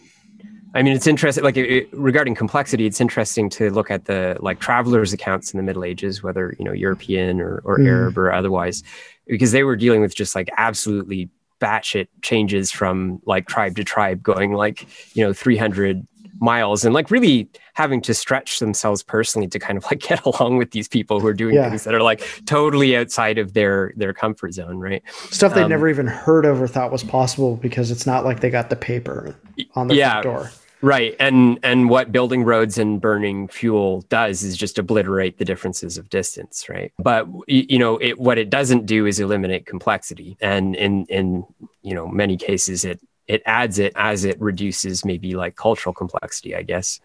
[0.76, 1.44] I mean, it's interesting.
[1.44, 5.64] Like it, regarding complexity, it's interesting to look at the like travelers' accounts in the
[5.64, 7.88] Middle Ages, whether you know European or, or mm.
[7.88, 8.84] Arab or otherwise,
[9.28, 11.30] because they were dealing with just like absolutely
[11.62, 16.08] batshit changes from like tribe to tribe, going like you know 300
[16.40, 20.58] miles and like really having to stretch themselves personally to kind of like get along
[20.58, 21.70] with these people who are doing yeah.
[21.70, 25.70] things that are like totally outside of their their comfort zone right stuff they'd um,
[25.70, 28.76] never even heard of or thought was possible because it's not like they got the
[28.76, 29.36] paper
[29.76, 30.50] on the yeah, door
[30.84, 31.16] Right.
[31.18, 36.10] And and what building roads and burning fuel does is just obliterate the differences of
[36.10, 36.92] distance, right?
[37.00, 40.36] But you know, it what it doesn't do is eliminate complexity.
[40.42, 41.46] And in in
[41.84, 46.54] you know, many cases it it adds it as it reduces maybe like cultural complexity,
[46.54, 47.00] I guess.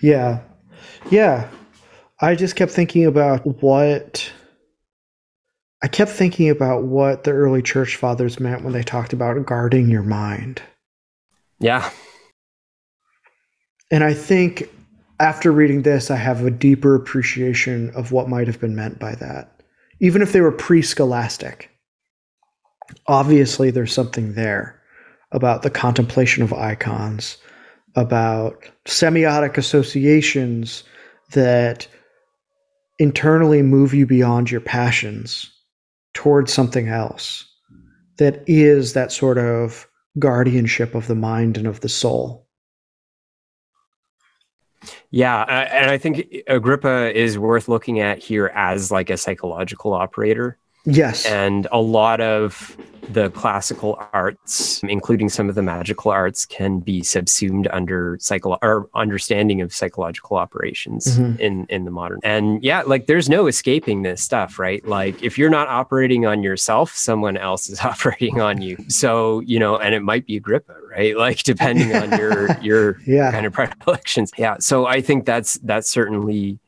[0.00, 0.38] Yeah.
[1.10, 1.50] Yeah.
[2.20, 4.30] I just kept thinking about what
[5.82, 9.88] I kept thinking about what the early church fathers meant when they talked about guarding
[9.88, 10.62] your mind.
[11.58, 11.90] Yeah.
[13.90, 14.68] And I think
[15.18, 19.14] after reading this, I have a deeper appreciation of what might have been meant by
[19.16, 19.62] that.
[20.00, 21.70] Even if they were pre scholastic,
[23.06, 24.80] obviously there's something there
[25.32, 27.36] about the contemplation of icons,
[27.96, 30.84] about semiotic associations
[31.32, 31.86] that
[32.98, 35.50] internally move you beyond your passions
[36.14, 37.46] towards something else
[38.18, 39.88] that is that sort of
[40.18, 42.46] guardianship of the mind and of the soul.
[45.10, 50.56] Yeah, and I think Agrippa is worth looking at here as like a psychological operator.
[50.84, 51.26] Yes.
[51.26, 52.76] And a lot of
[53.12, 58.88] the classical arts, including some of the magical arts, can be subsumed under psycho or
[58.94, 61.40] understanding of psychological operations mm-hmm.
[61.40, 62.20] in in the modern.
[62.22, 64.86] And yeah, like there's no escaping this stuff, right?
[64.86, 68.76] Like if you're not operating on yourself, someone else is operating on you.
[68.88, 71.16] So you know, and it might be Agrippa, right?
[71.20, 73.30] Like depending on your your yeah.
[73.30, 74.32] kind of predilections.
[74.38, 74.56] Yeah.
[74.58, 76.58] So I think that's that's certainly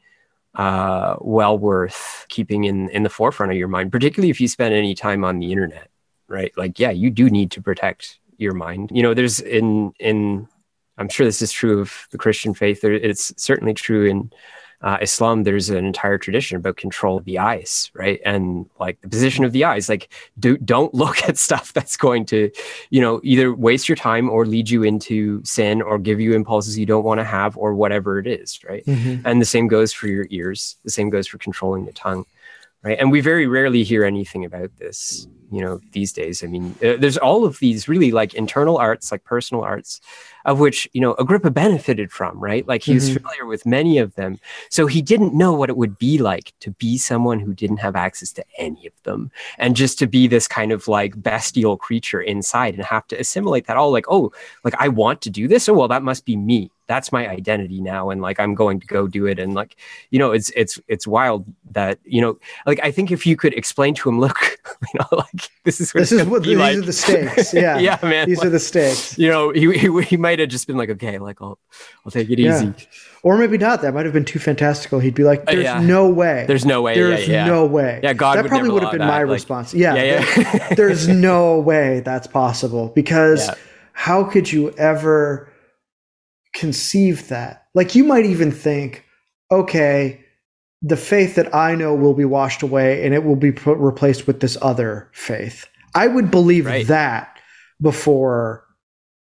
[0.55, 4.75] uh, well worth keeping in in the forefront of your mind, particularly if you spend
[4.75, 5.89] any time on the internet,
[6.29, 6.53] right?
[6.57, 8.91] Like, yeah, you do need to protect your mind.
[8.93, 10.49] You know, there's in in
[10.99, 12.85] I'm sure this is true of the Christian faith.
[12.85, 14.31] It's certainly true in
[14.83, 18.21] uh, Islam, there's an entire tradition about control of the eyes, right?
[18.25, 22.27] And like the position of the eyes, like do don't look at stuff that's going
[22.27, 22.51] to,
[22.91, 26.79] you know, either waste your time or lead you into sin or give you impulses
[26.79, 28.85] you don't want to have or whatever it is, right?
[28.87, 29.27] Mm-hmm.
[29.27, 30.77] And the same goes for your ears.
[30.85, 32.27] The same goes for controlling the tongue
[32.83, 32.99] right?
[32.99, 36.43] And we very rarely hear anything about this you know these days.
[36.43, 40.01] I mean uh, there's all of these really like internal arts like personal arts
[40.47, 42.67] of which you know agrippa benefited from right?
[42.67, 43.19] Like he was mm-hmm.
[43.19, 44.39] familiar with many of them.
[44.71, 47.95] So he didn't know what it would be like to be someone who didn't have
[47.95, 52.23] access to any of them and just to be this kind of like bestial creature
[52.23, 54.33] inside and have to assimilate that all like oh
[54.65, 55.69] like i want to do this?
[55.69, 58.87] Oh well that must be me that's my identity now and like i'm going to
[58.87, 59.77] go do it and like
[60.11, 63.55] you know it's it's it's wild that you know like i think if you could
[63.55, 64.39] explain to him look
[64.93, 66.77] you know like this is what this is what these like.
[66.77, 70.03] are the stakes yeah yeah man these like, are the stakes you know he, he,
[70.03, 71.59] he might have just been like okay like i'll
[72.05, 72.63] i'll take it yeah.
[72.63, 72.87] easy
[73.25, 73.83] or maybe not.
[73.83, 74.99] That might have been too fantastical.
[74.99, 75.81] He'd be like, uh, "There's uh, yeah.
[75.81, 76.45] no way.
[76.49, 76.95] There's no way.
[76.95, 77.47] There's yeah, yeah.
[77.47, 78.37] no way." Yeah, God.
[78.37, 79.07] That would probably would have been that.
[79.07, 79.73] my like, response.
[79.73, 83.49] Yeah, yeah, there's no way that's possible because
[83.93, 85.52] how could you ever
[86.55, 87.67] conceive that?
[87.75, 89.05] Like, you might even think,
[89.51, 90.25] okay,
[90.83, 94.27] the faith that I know will be washed away and it will be put, replaced
[94.27, 95.67] with this other faith.
[95.95, 96.87] I would believe right.
[96.89, 97.39] that
[97.81, 98.65] before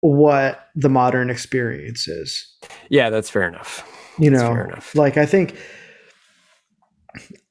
[0.02, 2.46] what the modern experience is.
[2.90, 3.90] Yeah, that's fair enough.
[4.20, 4.96] You know, fair enough.
[4.96, 5.58] like I think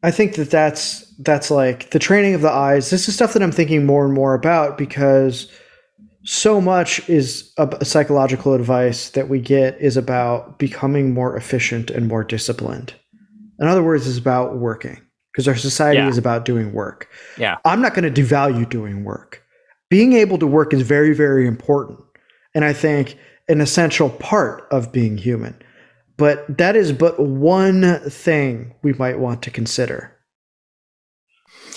[0.02, 2.90] I think that that's that's like the training of the eyes.
[2.90, 5.50] This is stuff that I'm thinking more and more about because
[6.24, 12.08] so much is a, psychological advice that we get is about becoming more efficient and
[12.08, 12.94] more disciplined.
[13.60, 15.00] In other words, is about working
[15.32, 16.08] because our society yeah.
[16.08, 17.08] is about doing work.
[17.38, 17.58] Yeah.
[17.64, 19.42] I'm not going to devalue doing work.
[19.90, 22.00] Being able to work is very, very important.
[22.54, 23.18] And I think
[23.48, 25.60] an essential part of being human.
[26.16, 30.13] But that is but one thing we might want to consider.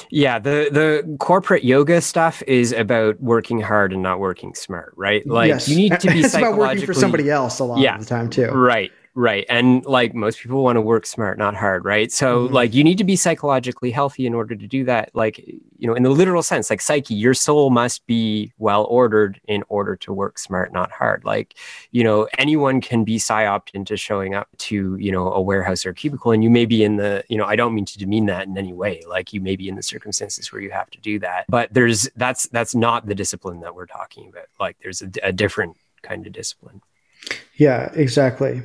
[0.10, 5.26] Yeah, the the corporate yoga stuff is about working hard and not working smart, right?
[5.28, 5.68] Like yes.
[5.68, 8.06] you need to be it's about working for somebody else a lot yeah, of the
[8.08, 8.48] time too.
[8.48, 8.92] Right.
[9.20, 9.48] Right.
[9.50, 11.86] And like most people want to work smart, not hard.
[11.86, 12.12] Right.
[12.12, 12.54] So, mm-hmm.
[12.54, 15.10] like, you need to be psychologically healthy in order to do that.
[15.16, 19.42] Like, you know, in the literal sense, like psyche, your soul must be well ordered
[19.48, 21.26] in order to work smart, not hard.
[21.26, 21.56] Like,
[21.90, 25.90] you know, anyone can be psyoped into showing up to, you know, a warehouse or
[25.90, 26.32] a cubicle.
[26.32, 28.56] And you may be in the, you know, I don't mean to demean that in
[28.56, 29.02] any way.
[29.10, 31.46] Like, you may be in the circumstances where you have to do that.
[31.50, 34.46] But there's, that's, that's not the discipline that we're talking about.
[34.60, 36.84] Like, there's a, a different kind of discipline.
[37.56, 38.62] Yeah, exactly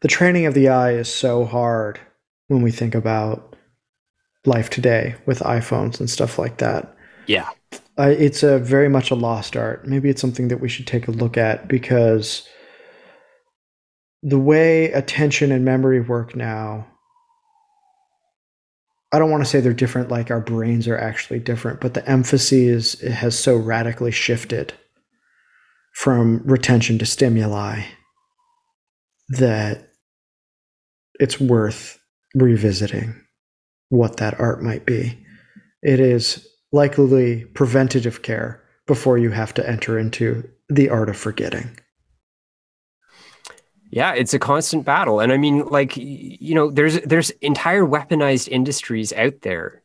[0.00, 2.00] the training of the eye is so hard
[2.48, 3.56] when we think about
[4.46, 6.94] life today with iPhones and stuff like that.
[7.26, 7.48] Yeah.
[7.98, 9.86] Uh, it's a very much a lost art.
[9.86, 12.48] Maybe it's something that we should take a look at because
[14.22, 16.86] the way attention and memory work now,
[19.12, 22.08] I don't want to say they're different, like our brains are actually different, but the
[22.08, 24.72] emphasis has so radically shifted
[25.92, 27.82] from retention to stimuli
[29.28, 29.89] that
[31.20, 32.00] it's worth
[32.34, 33.14] revisiting
[33.90, 35.16] what that art might be.
[35.82, 41.78] It is likely preventative care before you have to enter into the art of forgetting.
[43.90, 45.20] Yeah, it's a constant battle.
[45.20, 49.82] And I mean like you know there's there's entire weaponized industries out there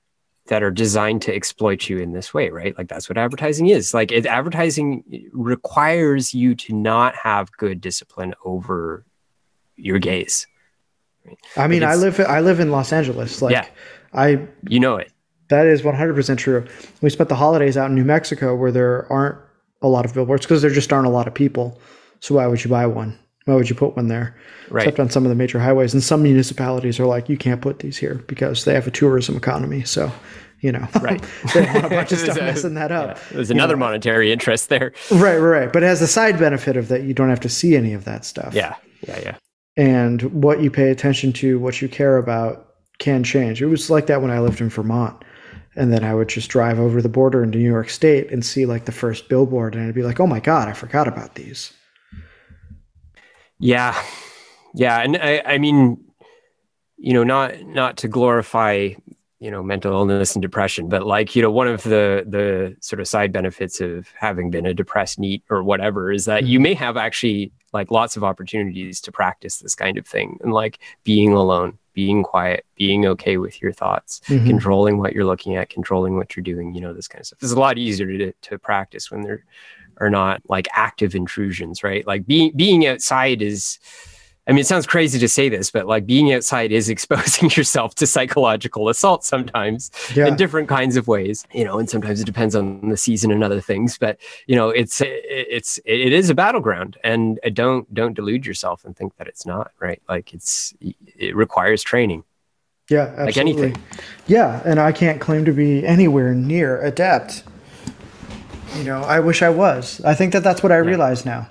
[0.48, 2.78] that are designed to exploit you in this way, right?
[2.78, 3.96] Like that's what advertising is.
[3.96, 9.06] Like it, advertising requires you to not have good discipline over
[9.76, 10.46] your gaze.
[11.58, 13.42] I mean, I live I live in Los Angeles.
[13.42, 13.68] Like, yeah,
[14.14, 15.12] I you know it.
[15.50, 16.66] That is 100% true.
[17.02, 19.38] We spent the holidays out in New Mexico where there aren't
[19.82, 21.80] a lot of billboards because there just aren't a lot of people.
[22.20, 23.18] So why would you buy one?
[23.46, 24.36] Why would you put one there?
[24.72, 24.88] Right.
[24.88, 25.94] Except on some of the major highways.
[25.94, 29.38] And some municipalities are like, you can't put these here because they have a tourism
[29.38, 29.84] economy.
[29.84, 30.12] So,
[30.62, 31.24] you know, right.
[31.54, 33.18] they want a bunch of stuff a, messing that up.
[33.18, 33.82] Yeah, there's another know.
[33.86, 34.94] monetary interest there.
[35.12, 35.74] Right, right, right.
[35.74, 38.06] But it has the side benefit of that you don't have to see any of
[38.06, 38.56] that stuff.
[38.56, 38.76] Yeah,
[39.08, 39.38] yeah, yeah
[39.78, 43.62] and what you pay attention to, what you care about can change.
[43.62, 45.24] It was like that when I lived in Vermont.
[45.78, 48.66] And then I would just drive over the border into New York State and see
[48.66, 51.74] like the first billboard, and I'd be like, oh my God, I forgot about these.
[53.60, 54.02] Yeah.
[54.74, 55.00] Yeah.
[55.00, 56.02] And I, I mean,
[56.98, 58.94] you know, not not to glorify
[59.40, 63.02] you know mental illness and depression but like you know one of the the sort
[63.02, 66.52] of side benefits of having been a depressed NEET or whatever is that mm-hmm.
[66.52, 70.40] you may have actually like lots of opportunities to practice this kind of thing.
[70.42, 74.46] And like being alone being quiet being okay with your thoughts mm-hmm.
[74.46, 77.40] controlling what you're looking at controlling what you're doing you know this kind of stuff.
[77.42, 79.46] It's a lot easier to, to practice when there
[80.02, 82.06] are not like active intrusions right?
[82.06, 83.80] Like being being outside is
[84.48, 87.96] I mean, it sounds crazy to say this, but like being outside is exposing yourself
[87.96, 90.28] to psychological assault sometimes yeah.
[90.28, 93.44] in different kinds of ways, you know, and sometimes it depends on the season and
[93.44, 98.14] other things, but you know, it's, it's, it is a battleground and uh, don't, don't
[98.14, 100.02] delude yourself and think that it's not right.
[100.08, 102.24] Like it's, it requires training.
[102.90, 103.14] Yeah.
[103.18, 103.26] Absolutely.
[103.26, 103.84] Like anything.
[104.28, 104.62] Yeah.
[104.64, 107.44] And I can't claim to be anywhere near adept.
[108.76, 110.02] You know, I wish I was.
[110.02, 110.82] I think that that's what I yeah.
[110.82, 111.50] realize now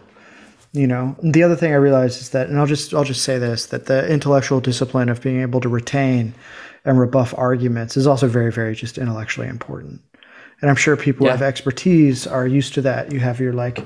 [0.75, 3.39] you know the other thing i realize is that and i'll just i'll just say
[3.39, 6.35] this that the intellectual discipline of being able to retain
[6.85, 10.01] and rebuff arguments is also very very just intellectually important
[10.61, 11.33] and i'm sure people yeah.
[11.33, 13.83] who have expertise are used to that you have your like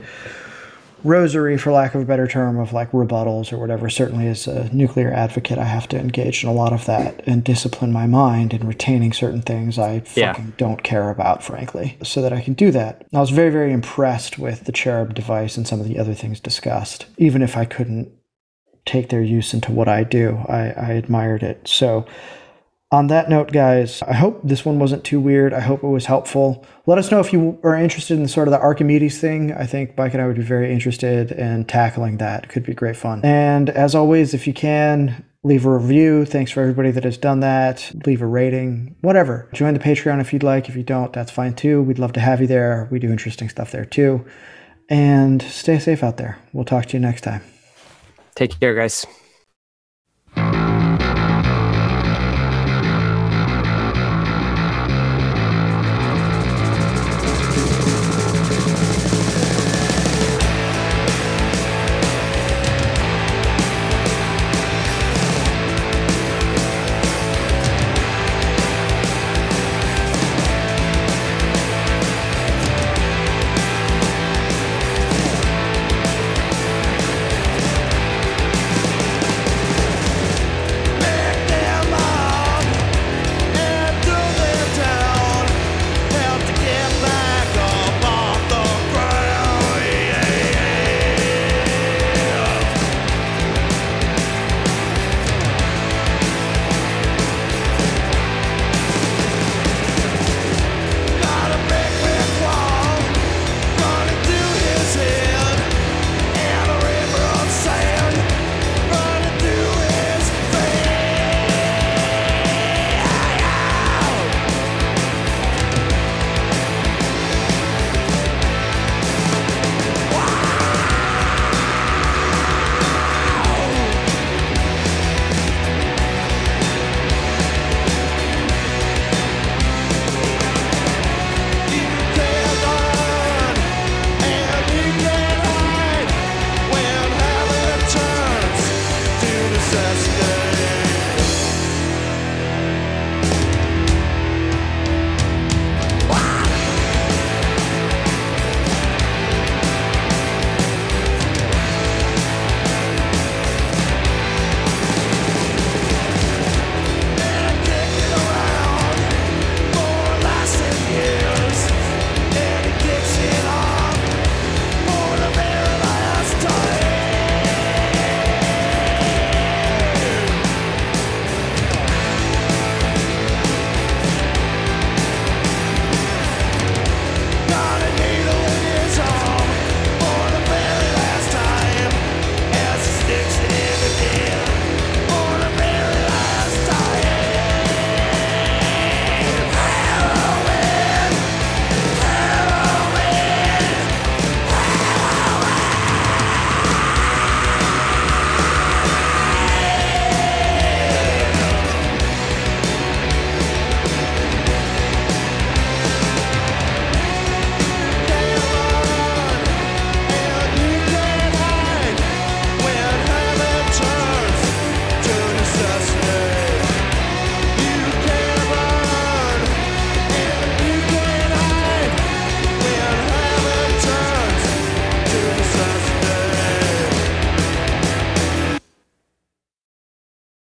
[1.04, 3.88] rosary, for lack of a better term, of like rebuttals or whatever.
[3.88, 7.44] Certainly, as a nuclear advocate, I have to engage in a lot of that and
[7.44, 10.52] discipline my mind in retaining certain things I fucking yeah.
[10.56, 13.06] don't care about, frankly, so that I can do that.
[13.14, 16.40] I was very, very impressed with the Cherub device and some of the other things
[16.40, 18.12] discussed, even if I couldn't
[18.86, 20.38] take their use into what I do.
[20.48, 21.68] I, I admired it.
[21.68, 22.06] So
[22.90, 25.52] on that note, guys, I hope this one wasn't too weird.
[25.52, 26.64] I hope it was helpful.
[26.86, 29.52] Let us know if you are interested in sort of the Archimedes thing.
[29.52, 32.44] I think Mike and I would be very interested in tackling that.
[32.44, 33.20] It could be great fun.
[33.24, 36.24] And as always, if you can, leave a review.
[36.24, 37.92] Thanks for everybody that has done that.
[38.06, 39.50] Leave a rating, whatever.
[39.52, 40.70] Join the Patreon if you'd like.
[40.70, 41.82] If you don't, that's fine too.
[41.82, 42.88] We'd love to have you there.
[42.90, 44.24] We do interesting stuff there too.
[44.88, 46.38] And stay safe out there.
[46.54, 47.42] We'll talk to you next time.
[48.34, 49.04] Take care, guys.